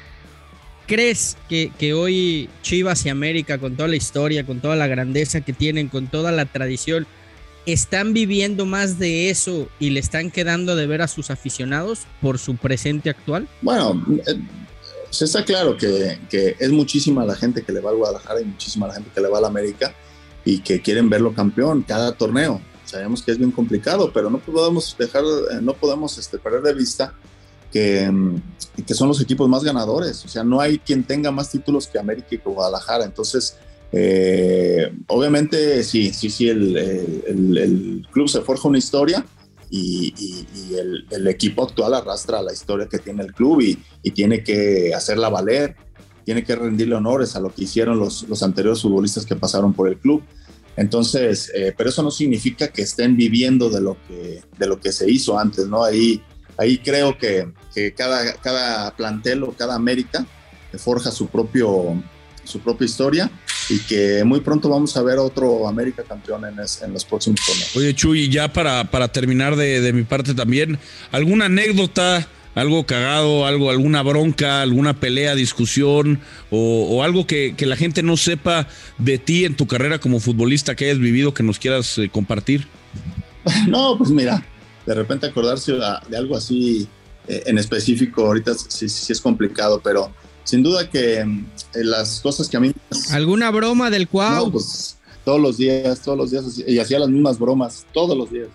¿crees 0.87 1.37
que, 1.49 1.71
que, 1.79 1.93
hoy 1.93 2.49
Chivas 2.63 3.05
y 3.05 3.11
América, 3.11 3.59
con 3.59 3.77
toda 3.77 3.89
la 3.89 3.97
historia, 3.97 4.47
con 4.47 4.61
toda 4.61 4.77
la 4.77 4.87
grandeza 4.87 5.43
que 5.43 5.53
tienen, 5.53 5.89
con 5.89 6.07
toda 6.07 6.33
la 6.33 6.47
tradición, 6.47 7.07
están 7.67 8.13
viviendo 8.13 8.67
más 8.67 8.99
de 8.99 9.31
eso 9.31 9.69
y 9.79 9.91
le 9.91 10.01
están 10.01 10.31
quedando 10.31 10.77
de 10.77 10.87
ver 10.87 11.03
a 11.03 11.09
sus 11.09 11.31
aficionados 11.31 12.01
por 12.21 12.39
su 12.39 12.57
presente 12.57 13.11
actual? 13.11 13.49
Bueno, 13.63 14.05
eh, 14.27 14.41
se 15.11 15.25
está 15.25 15.45
claro 15.45 15.77
que, 15.77 16.19
que, 16.29 16.57
es 16.59 16.71
muchísima 16.71 17.25
la 17.25 17.35
gente 17.35 17.63
que 17.63 17.73
le 17.73 17.81
va 17.81 17.91
al 17.91 17.97
Guadalajara 17.97 18.41
y 18.41 18.45
muchísima 18.45 18.87
la 18.87 18.95
gente 18.95 19.11
que 19.15 19.21
le 19.21 19.29
va 19.29 19.39
al 19.39 19.45
América 19.45 19.95
y 20.45 20.61
que 20.61 20.81
quieren 20.81 21.11
verlo 21.11 21.35
campeón 21.35 21.83
cada 21.83 22.13
torneo 22.13 22.61
sabemos 22.91 23.23
que 23.23 23.31
es 23.31 23.39
bien 23.39 23.53
complicado, 23.53 24.11
pero 24.13 24.29
no 24.31 24.39
podemos 24.39 24.97
dejar, 24.99 25.23
eh, 25.23 25.59
no 25.63 25.75
podemos 25.75 26.19
este, 26.19 26.39
perder 26.39 26.63
de 26.63 26.75
vista 26.75 27.15
que, 27.73 28.11
mm, 28.11 28.43
que 28.87 28.95
son 28.95 29.09
los 29.09 29.21
equipos 29.21 29.49
más 29.49 29.63
ganadores. 29.63 30.25
O 30.25 30.29
sea, 30.29 30.43
no 30.43 30.61
hay 30.61 30.79
quien 30.79 31.05
tenga 31.05 31.31
más 31.31 31.51
títulos 31.51 31.87
que 31.87 31.99
América 31.99 32.29
y 32.33 32.39
que 32.39 32.49
Guadalajara. 32.49 33.05
Entonces, 33.05 33.57
eh, 33.93 34.93
obviamente, 35.09 35.83
sí, 35.83 36.13
sí, 36.13 36.31
sí, 36.31 36.49
el, 36.49 38.07
club 38.11 38.29
se 38.29 38.41
forja 38.43 38.69
una 38.69 38.79
historia 38.79 39.25
y, 39.69 40.15
el, 41.11 41.27
equipo 41.29 41.65
actual 41.65 41.95
arrastra 41.95 42.43
la 42.43 42.53
historia 42.53 42.87
que 42.89 42.99
tiene 42.99 43.23
el 43.23 43.33
club 43.33 43.61
y, 43.61 44.11
tiene 44.13 44.43
que 44.45 44.95
hacerla 44.95 45.29
valer, 45.29 45.77
tiene 46.25 46.45
que 46.45 46.55
rendirle 46.55 46.95
honores 46.95 47.35
a 47.35 47.41
lo 47.41 47.53
que 47.53 47.65
hicieron 47.65 47.99
los, 47.99 48.29
los 48.29 48.43
anteriores 48.43 48.83
futbolistas 48.83 49.27
que 49.27 49.37
pasaron 49.37 49.73
por 49.73 49.89
el 49.89 49.99
club. 49.99 50.23
Entonces, 50.77 51.51
eh, 51.55 51.75
pero 51.77 51.91
eso 51.91 52.03
no 52.03 52.11
significa 52.11 52.69
que 52.69 52.83
estén 52.83 53.17
viviendo 53.17 53.71
de 53.71 53.81
lo 53.81 53.97
que, 54.07 54.43
de 54.57 54.67
lo 54.67 54.81
que 54.81 54.93
se 54.93 55.11
hizo 55.11 55.39
antes, 55.39 55.67
¿no? 55.67 55.83
Ahí, 55.83 56.23
ahí 56.57 56.79
creo 56.79 57.19
que, 57.19 57.53
que 57.75 57.93
cada, 57.93 58.35
cada 58.35 58.97
plantel 58.97 59.43
o 59.43 59.53
cada 59.53 59.75
América 59.75 60.25
forja 60.79 61.11
su, 61.11 61.27
propio, 61.27 62.01
su 62.45 62.61
propia 62.61 62.85
historia 62.85 63.31
y 63.71 63.79
que 63.79 64.23
muy 64.25 64.41
pronto 64.41 64.69
vamos 64.69 64.97
a 64.97 65.03
ver 65.03 65.19
otro 65.19 65.67
América 65.67 66.03
campeón 66.07 66.45
en, 66.45 66.57
en 66.59 66.93
los 66.93 67.05
próximos 67.05 67.41
torneos. 67.47 67.77
Oye, 67.77 67.95
Chuy, 67.95 68.29
ya 68.29 68.53
para, 68.53 68.91
para 68.91 69.09
terminar 69.09 69.57
de, 69.57 69.81
de 69.81 69.93
mi 69.93 70.03
parte 70.03 70.35
también, 70.35 70.79
¿alguna 71.13 71.47
anécdota? 71.47 72.29
algo 72.55 72.85
cagado, 72.85 73.47
algo, 73.47 73.71
alguna 73.71 74.03
bronca, 74.03 74.63
alguna 74.63 74.99
pelea, 74.99 75.35
discusión 75.35 76.21
o, 76.51 77.03
algo 77.03 77.27
que, 77.27 77.55
la 77.61 77.77
gente 77.77 78.03
no 78.03 78.17
sepa 78.17 78.67
de 78.99 79.19
ti 79.19 79.45
en 79.45 79.57
tu 79.57 79.67
carrera 79.67 79.99
como 79.99 80.21
futbolista 80.21 80.75
que 80.75 80.87
hayas 80.87 80.99
vivido 80.99 81.33
que 81.33 81.43
nos 81.43 81.59
quieras 81.59 81.99
eh, 81.99 82.09
compartir? 82.09 82.67
No, 83.69 83.97
pues 83.97 84.11
mira, 84.11 84.45
de 84.85 84.95
repente 84.95 85.27
acordarse 85.27 85.73
de 85.73 86.17
algo 86.17 86.37
así 86.37 86.87
eh, 87.27 87.45
en 87.47 87.57
específico 87.57 88.27
ahorita 88.27 88.53
sí, 88.55 88.89
sí, 88.89 89.13
es 89.13 89.21
complicado, 89.21 89.81
pero 89.83 90.13
sin 90.51 90.65
duda 90.65 90.91
que 90.91 91.21
eh, 91.21 91.27
las 91.75 92.19
cosas 92.21 92.49
que 92.49 92.57
a 92.57 92.61
mí... 92.61 92.73
¿Alguna 93.13 93.53
broma 93.53 93.89
del 93.89 94.09
cual? 94.09 94.51
pues 94.51 94.99
todos 95.25 95.41
los 95.41 95.59
días, 95.59 96.01
todos 96.01 96.19
los 96.19 96.33
días, 96.33 96.45
y 96.67 96.77
hacía 96.81 96.99
las 96.99 97.09
mismas 97.09 97.39
bromas, 97.39 97.87
todos 97.93 98.19
los 98.19 98.33
días. 98.33 98.49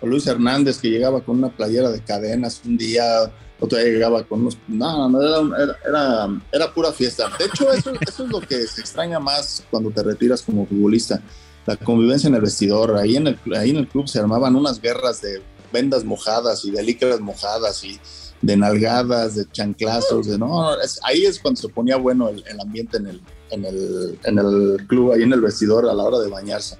O 0.00 0.06
Luis 0.06 0.26
Hernández 0.26 0.78
que 0.78 0.88
llegaba 0.88 1.20
con 1.20 1.36
una 1.36 1.54
playera 1.54 1.90
de 1.90 2.00
cadenas 2.00 2.62
un 2.64 2.78
día, 2.78 3.30
otro 3.60 3.76
día 3.76 3.88
llegaba 3.88 4.24
con 4.24 4.40
unos... 4.40 4.56
No, 4.66 5.10
no, 5.10 5.20
era, 5.20 5.76
era, 5.86 6.40
era, 6.50 6.72
pura 6.72 6.90
fiesta. 6.90 7.30
De 7.38 7.44
hecho, 7.44 7.70
eso, 7.70 7.92
eso 8.00 8.24
es 8.24 8.30
lo 8.30 8.40
que 8.40 8.66
se 8.66 8.80
extraña 8.80 9.20
más 9.20 9.62
cuando 9.70 9.90
te 9.90 10.02
retiras 10.02 10.40
como 10.40 10.66
futbolista. 10.66 11.20
La 11.66 11.76
convivencia 11.76 12.28
en 12.28 12.34
el 12.34 12.40
vestidor. 12.40 12.96
Ahí 12.96 13.16
en 13.16 13.26
el, 13.26 13.38
ahí 13.58 13.70
en 13.70 13.76
el 13.76 13.88
club 13.88 14.08
se 14.08 14.18
armaban 14.18 14.56
unas 14.56 14.80
guerras 14.80 15.20
de 15.20 15.42
vendas 15.72 16.04
mojadas 16.04 16.64
y 16.64 16.70
de 16.70 16.82
licras 16.82 17.20
mojadas 17.20 17.82
y 17.84 17.98
de 18.40 18.56
nalgadas, 18.56 19.36
de 19.36 19.50
chanclazos, 19.50 20.26
de 20.26 20.36
no, 20.36 20.70
ahí 21.04 21.24
es 21.24 21.38
cuando 21.38 21.60
se 21.60 21.68
ponía 21.68 21.96
bueno 21.96 22.28
el, 22.28 22.60
ambiente 22.60 22.96
en 22.96 23.06
el, 23.06 23.20
en, 23.50 23.64
el, 23.64 24.18
en 24.24 24.38
el 24.38 24.86
club, 24.88 25.12
ahí 25.12 25.22
en 25.22 25.32
el 25.32 25.40
vestidor 25.40 25.88
a 25.88 25.94
la 25.94 26.02
hora 26.02 26.18
de 26.18 26.28
bañarse. 26.28 26.76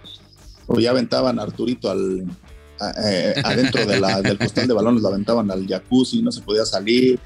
O 0.66 0.78
ya 0.80 0.90
aventaban 0.90 1.38
a 1.38 1.42
Arturito 1.42 1.90
al, 1.90 2.26
eh, 3.04 3.34
adentro 3.44 3.86
de 3.86 4.00
la, 4.00 4.20
del 4.22 4.38
costal 4.38 4.66
de 4.66 4.74
balones, 4.74 5.02
la 5.02 5.10
aventaban 5.10 5.50
al 5.50 5.66
jacuzzi, 5.66 6.22
no 6.22 6.32
se 6.32 6.42
podía 6.42 6.64
salir. 6.64 7.18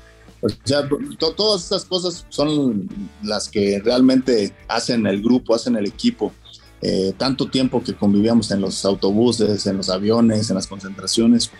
O 0.42 0.48
sea, 0.64 0.86
todas 1.18 1.62
estas 1.62 1.84
cosas 1.86 2.26
son 2.28 2.88
las 3.22 3.48
que 3.48 3.80
realmente 3.82 4.54
hacen 4.68 5.06
el 5.06 5.22
grupo, 5.22 5.54
hacen 5.54 5.76
el 5.76 5.86
equipo. 5.86 6.32
Eh, 6.82 7.14
tanto 7.16 7.48
tiempo 7.48 7.82
que 7.82 7.94
convivíamos 7.94 8.50
en 8.50 8.60
los 8.60 8.84
autobuses, 8.84 9.66
en 9.66 9.78
los 9.78 9.88
aviones, 9.88 10.50
en 10.50 10.56
las 10.56 10.66
concentraciones, 10.66 11.50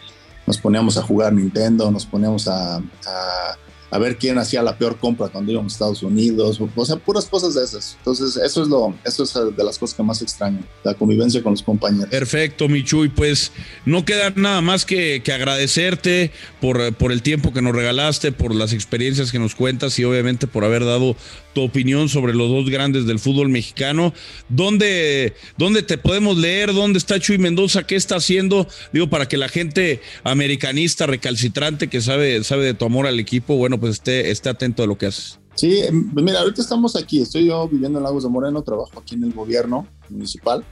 nos 0.46 0.59
poníamos 0.59 0.96
a 0.96 1.02
jugar 1.02 1.33
Nintendo, 1.33 1.90
nos 1.90 2.07
poníamos 2.07 2.46
a, 2.48 2.76
a 2.76 3.57
ver 3.99 4.16
quién 4.16 4.38
hacía 4.38 4.62
la 4.62 4.77
peor 4.77 4.99
compra 4.99 5.29
cuando 5.29 5.53
íbamos 5.53 5.72
a 5.72 5.75
Estados 5.75 6.03
Unidos, 6.03 6.61
o, 6.61 6.85
sea, 6.85 6.96
puras 6.96 7.27
cosas 7.27 7.55
de 7.55 7.64
esas. 7.64 7.96
Entonces, 7.99 8.37
eso 8.37 8.62
es 8.62 8.68
lo, 8.68 8.94
eso 9.05 9.22
es 9.22 9.57
de 9.57 9.64
las 9.64 9.79
cosas 9.79 9.96
que 9.96 10.03
más 10.03 10.22
extraño, 10.22 10.61
la 10.85 10.94
convivencia 10.94 11.42
con 11.42 11.53
los 11.53 11.62
compañeros. 11.62 12.11
Perfecto, 12.11 12.68
Michuy, 12.68 13.09
pues 13.09 13.53
no 13.85 14.05
queda 14.05 14.33
nada 14.37 14.61
más 14.61 14.85
que, 14.85 15.22
que 15.22 15.33
agradecerte 15.33 16.31
por, 16.61 16.94
por 16.94 17.12
el 17.12 17.22
tiempo 17.22 17.53
que 17.53 17.62
nos 17.62 17.75
regalaste, 17.75 18.33
por 18.33 18.55
las 18.55 18.72
experiencias 18.72 19.33
que 19.33 19.38
nos 19.38 19.55
cuentas 19.55 19.99
y 19.99 20.05
obviamente 20.05 20.46
por 20.46 20.64
haber 20.64 20.85
dado 20.85 21.16
tu 21.57 21.62
opinión 21.62 22.11
sobre 22.11 22.35
los 22.35 22.51
dos 22.51 22.68
grandes 22.68 23.07
del 23.07 23.18
fútbol 23.18 23.49
mexicano. 23.49 24.12
¿Dónde, 24.51 25.33
dónde 25.57 25.83
te 25.83 25.96
podemos 25.96 26.37
leer? 26.37 26.75
¿Dónde 26.75 26.99
está 26.99 27.18
Chuy 27.18 27.38
Mendoza? 27.38 27.87
¿Qué 27.87 27.96
está 27.96 28.16
haciendo? 28.16 28.68
Digo, 28.92 29.09
para 29.09 29.27
que 29.27 29.38
la 29.38 29.49
gente 29.49 30.03
americanista 30.22 31.07
recalcitrante 31.07 31.88
que 31.88 32.03
sabe, 32.03 32.44
sabe 32.44 32.66
de 32.66 32.75
tu 32.75 32.85
amor 32.85 33.07
al 33.07 33.18
equipo, 33.18 33.57
bueno, 33.57 33.76
pues 33.79 33.95
esté, 33.95 34.31
esté 34.31 34.49
atento 34.49 34.83
a 34.83 34.87
lo 34.87 34.97
que 34.97 35.07
haces. 35.07 35.39
Sí, 35.55 35.81
em, 35.81 36.12
pues 36.12 36.25
mira, 36.25 36.41
ahorita 36.41 36.61
estamos 36.61 36.97
aquí, 36.97 37.23
estoy 37.23 37.47
yo 37.47 37.69
viviendo 37.69 37.99
en 37.99 38.05
Lagos 38.05 38.25
de 38.25 38.29
Moreno, 38.29 38.62
trabajo 38.62 38.99
aquí 39.01 39.15
en 39.15 39.25
el 39.25 39.33
gobierno 39.33 39.87
municipal, 40.11 40.65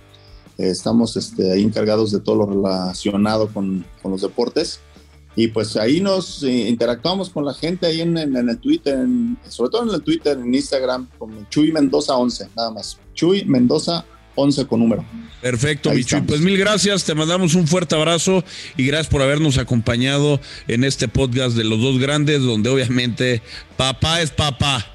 eh, 0.58 0.68
estamos 0.68 1.16
este, 1.16 1.52
ahí 1.52 1.62
encargados 1.62 2.12
de 2.12 2.20
todo 2.20 2.36
lo 2.36 2.46
relacionado 2.46 3.48
con, 3.48 3.84
con 4.02 4.12
los 4.12 4.22
deportes 4.22 4.80
y 5.36 5.48
pues 5.48 5.76
ahí 5.76 6.00
nos 6.00 6.42
eh, 6.44 6.68
interactuamos 6.68 7.30
con 7.30 7.44
la 7.44 7.54
gente 7.54 7.86
ahí 7.86 8.00
en, 8.00 8.16
el 8.16 8.58
Twitter, 8.58 9.06
sobre 9.48 9.70
todo 9.70 9.88
en 9.88 9.94
el 9.94 10.02
Twitter, 10.02 10.38
en 10.38 10.54
Instagram, 10.54 11.08
con 11.18 11.48
Chuy 11.48 11.72
Mendoza 11.72 12.16
11, 12.16 12.50
nada 12.56 12.70
más. 12.70 12.98
Chuy 13.14 13.44
Mendoza 13.44 14.04
11 14.34 14.66
con 14.66 14.80
número. 14.80 15.04
Perfecto, 15.40 15.90
Chuy. 16.02 16.22
Pues 16.22 16.40
mil 16.40 16.56
gracias, 16.56 17.04
te 17.04 17.14
mandamos 17.14 17.54
un 17.54 17.68
fuerte 17.68 17.94
abrazo 17.94 18.44
y 18.76 18.86
gracias 18.86 19.08
por 19.08 19.20
habernos 19.22 19.58
acompañado 19.58 20.40
en 20.68 20.84
este 20.84 21.06
podcast 21.06 21.56
de 21.56 21.64
los 21.64 21.80
dos 21.80 21.98
grandes, 21.98 22.40
donde 22.40 22.70
obviamente 22.70 23.42
papá 23.76 24.22
es 24.22 24.30
papá. 24.30 24.86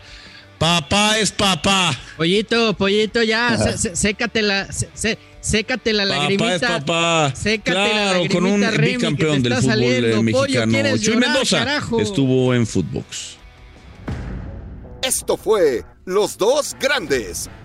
Papá 0.58 1.17
es 1.19 1.32
papá. 1.32 1.97
Pollito, 2.17 2.73
pollito, 2.73 3.23
ya, 3.23 3.58
sécate 3.78 4.41
la, 4.41 4.67
sécate 5.39 5.93
la 5.93 6.04
lagrimita. 6.04 6.45
Papá 6.45 6.56
es 6.56 6.62
papá. 6.82 7.34
Sécate 7.36 7.71
claro, 7.71 8.23
con 8.30 8.45
un 8.45 8.65
bicampeón 8.82 9.41
del 9.41 9.54
fútbol 9.56 10.23
mexicano. 10.23 10.97
Chuy 10.97 11.15
Mendoza 11.15 11.80
estuvo 12.02 12.54
en 12.54 12.67
Footbox. 12.67 13.38
Esto 15.02 15.38
fue 15.38 15.86
Los 16.04 16.38
Dos 16.38 16.75
Grandes, 16.80 17.49